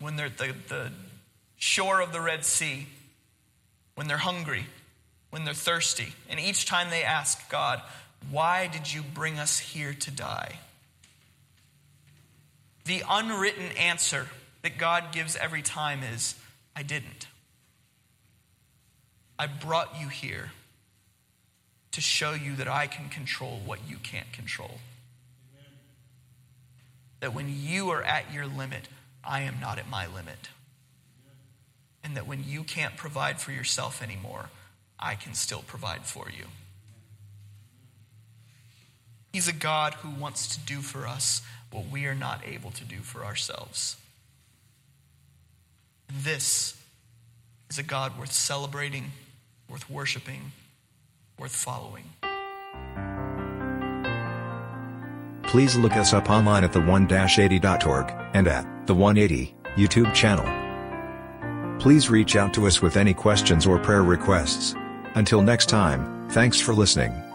when 0.00 0.16
they're 0.16 0.26
at 0.26 0.38
the, 0.38 0.54
the 0.68 0.90
shore 1.56 2.00
of 2.00 2.12
the 2.12 2.20
Red 2.20 2.44
Sea, 2.44 2.86
when 3.94 4.08
they're 4.08 4.16
hungry, 4.16 4.66
when 5.30 5.44
they're 5.44 5.54
thirsty, 5.54 6.14
and 6.28 6.40
each 6.40 6.66
time 6.66 6.90
they 6.90 7.02
ask 7.02 7.50
God, 7.50 7.80
Why 8.30 8.66
did 8.66 8.92
you 8.92 9.02
bring 9.02 9.38
us 9.38 9.58
here 9.58 9.94
to 9.94 10.10
die? 10.10 10.58
The 12.84 13.02
unwritten 13.08 13.70
answer 13.78 14.26
that 14.62 14.78
God 14.78 15.12
gives 15.12 15.36
every 15.36 15.62
time 15.62 16.00
is, 16.02 16.34
I 16.74 16.82
didn't. 16.82 17.26
I 19.38 19.46
brought 19.46 20.00
you 20.00 20.08
here 20.08 20.50
to 21.92 22.00
show 22.00 22.32
you 22.32 22.56
that 22.56 22.68
I 22.68 22.86
can 22.86 23.08
control 23.08 23.60
what 23.64 23.80
you 23.88 23.96
can't 23.96 24.32
control. 24.32 24.78
That 27.20 27.34
when 27.34 27.46
you 27.48 27.90
are 27.90 28.02
at 28.02 28.32
your 28.32 28.46
limit, 28.46 28.88
I 29.22 29.42
am 29.42 29.60
not 29.60 29.78
at 29.78 29.88
my 29.88 30.06
limit. 30.06 30.48
And 32.02 32.16
that 32.16 32.26
when 32.26 32.44
you 32.44 32.64
can't 32.64 32.96
provide 32.96 33.40
for 33.40 33.52
yourself 33.52 34.02
anymore, 34.02 34.48
I 34.98 35.14
can 35.14 35.34
still 35.34 35.62
provide 35.66 36.06
for 36.06 36.26
you. 36.30 36.46
He's 39.32 39.48
a 39.48 39.52
God 39.52 39.94
who 39.94 40.10
wants 40.10 40.56
to 40.56 40.60
do 40.60 40.80
for 40.80 41.06
us 41.06 41.42
what 41.70 41.88
we 41.88 42.06
are 42.06 42.14
not 42.14 42.40
able 42.46 42.70
to 42.72 42.84
do 42.84 42.96
for 42.96 43.24
ourselves. 43.24 43.96
This 46.12 46.76
is 47.68 47.78
a 47.78 47.84
God 47.84 48.18
worth 48.18 48.32
celebrating, 48.32 49.12
worth 49.68 49.88
worshiping, 49.88 50.52
worth 51.38 51.54
following. 51.54 52.04
Please 55.50 55.74
look 55.74 55.94
us 55.94 56.12
up 56.12 56.30
online 56.30 56.62
at 56.62 56.72
the180.org 56.72 58.14
and 58.34 58.46
at 58.46 58.86
the 58.86 58.94
180 58.94 59.52
YouTube 59.74 60.14
channel. 60.14 60.46
Please 61.80 62.08
reach 62.08 62.36
out 62.36 62.54
to 62.54 62.68
us 62.68 62.80
with 62.80 62.96
any 62.96 63.12
questions 63.12 63.66
or 63.66 63.76
prayer 63.80 64.04
requests. 64.04 64.76
Until 65.16 65.42
next 65.42 65.68
time, 65.68 66.28
thanks 66.28 66.60
for 66.60 66.72
listening. 66.72 67.29